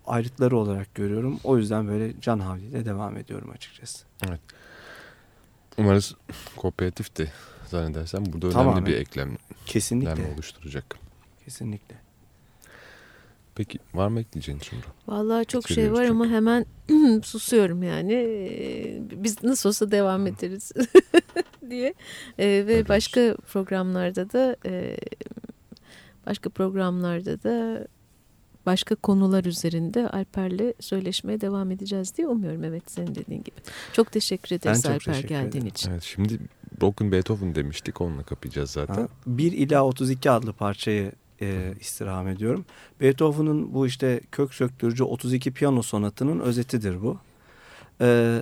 ayrıtları 0.06 0.56
olarak 0.56 0.94
görüyorum. 0.94 1.40
O 1.44 1.58
yüzden 1.58 1.88
böyle 1.88 2.20
can 2.20 2.38
havliyle 2.38 2.84
devam 2.84 3.16
ediyorum 3.16 3.50
açıkçası. 3.50 4.04
Evet. 4.28 4.40
Umarız 5.78 6.14
kooperatif 6.56 7.16
de 7.16 7.32
zannedersem 7.66 8.26
burada 8.26 8.46
önemli 8.46 8.52
Tamamen. 8.52 8.86
bir 8.86 8.96
eklem 8.96 9.36
Kesinlikle. 9.66 10.32
oluşturacak. 10.34 10.98
Kesinlikle. 11.44 12.07
Peki 13.58 13.78
var 13.94 14.08
mı 14.08 14.20
ekleyeceğin 14.20 14.58
Sumru? 14.58 14.82
Vallahi 15.08 15.46
çok 15.46 15.68
şey 15.68 15.92
var 15.92 15.96
çünkü. 15.96 16.10
ama 16.10 16.26
hemen 16.26 16.66
susuyorum 17.24 17.82
yani. 17.82 18.12
Ee, 18.12 19.02
Biz 19.10 19.42
nasıl 19.42 19.68
olsa 19.68 19.90
devam 19.90 20.26
ederiz 20.26 20.72
diye. 21.70 21.94
Ee, 22.38 22.46
ve 22.66 22.74
Öyle 22.74 22.88
başka 22.88 23.36
programlarda 23.52 24.32
da 24.32 24.56
e, 24.66 24.96
başka 26.26 26.50
programlarda 26.50 27.42
da 27.42 27.86
başka 28.66 28.94
konular 28.94 29.44
üzerinde 29.44 30.08
Alper'le 30.08 30.72
söyleşmeye 30.80 31.40
devam 31.40 31.70
edeceğiz 31.70 32.16
diye 32.16 32.26
umuyorum. 32.28 32.64
Evet 32.64 32.90
senin 32.90 33.14
dediğin 33.14 33.42
gibi. 33.44 33.56
Çok 33.92 34.12
teşekkür 34.12 34.56
ederiz 34.56 34.82
çok 34.82 34.92
Alper 34.92 35.12
teşekkür 35.12 35.28
geldiğin 35.28 35.48
ederim. 35.50 35.66
için. 35.66 35.90
Evet 35.90 36.02
şimdi 36.02 36.38
Broken 36.80 37.12
Beethoven 37.12 37.54
demiştik 37.54 38.00
onunla 38.00 38.22
kapayacağız 38.22 38.70
zaten. 38.70 38.94
Ha, 38.94 39.08
1 39.26 39.52
ila 39.52 39.84
32 39.84 40.30
adlı 40.30 40.52
parçayı 40.52 41.12
e, 41.42 41.74
istirham 41.80 42.28
ediyorum. 42.28 42.64
Beethoven'ın 43.00 43.74
bu 43.74 43.86
işte 43.86 44.20
kök 44.32 44.54
söktürücü 44.54 45.04
32 45.04 45.50
piyano 45.50 45.82
sonatının 45.82 46.40
özetidir 46.40 47.02
bu. 47.02 47.18
E, 48.00 48.38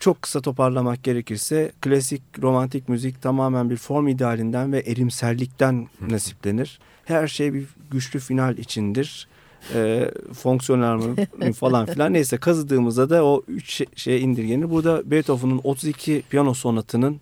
çok 0.00 0.22
kısa 0.22 0.40
toparlamak 0.40 1.04
gerekirse 1.04 1.72
klasik 1.80 2.22
romantik 2.42 2.88
müzik 2.88 3.22
tamamen 3.22 3.70
bir 3.70 3.76
form 3.76 4.08
idealinden 4.08 4.72
ve 4.72 4.80
erimsellikten 4.80 5.88
nasiplenir. 6.00 6.80
Her 7.04 7.28
şey 7.28 7.54
bir 7.54 7.66
güçlü 7.90 8.20
final 8.20 8.58
içindir. 8.58 9.28
E, 9.74 10.10
fonksiyonel 10.34 11.16
mi 11.38 11.52
falan 11.52 11.86
filan 11.86 12.12
neyse 12.12 12.36
kazıdığımızda 12.36 13.10
da 13.10 13.24
o 13.24 13.42
üç 13.48 13.70
şey, 13.70 13.86
şeye 13.96 14.20
indirgenir. 14.20 14.70
Burada 14.70 15.10
Beethoven'ın 15.10 15.60
32 15.64 16.22
piyano 16.30 16.54
sonatının 16.54 17.20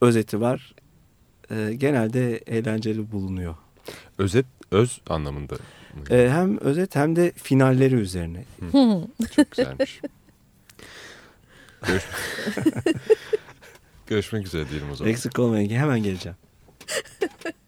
özeti 0.00 0.40
var. 0.40 0.74
E, 1.50 1.74
genelde 1.74 2.36
eğlenceli 2.36 3.12
bulunuyor. 3.12 3.54
Özet 4.18 4.46
öz 4.70 5.00
anlamında. 5.08 5.54
mı? 5.54 6.16
E, 6.16 6.30
hem 6.30 6.58
özet 6.58 6.96
hem 6.96 7.16
de 7.16 7.32
finalleri 7.36 7.94
üzerine. 7.94 8.44
Çok 9.36 9.50
güzelmiş. 9.50 10.00
Görüş... 11.86 12.04
Görüşmek 14.06 14.46
üzere 14.46 14.68
diyelim 14.70 14.90
o 14.90 14.94
zaman. 14.94 15.12
Eksik 15.12 15.38
olmayın 15.38 15.70
hemen 15.70 16.02
geleceğim. 16.02 16.36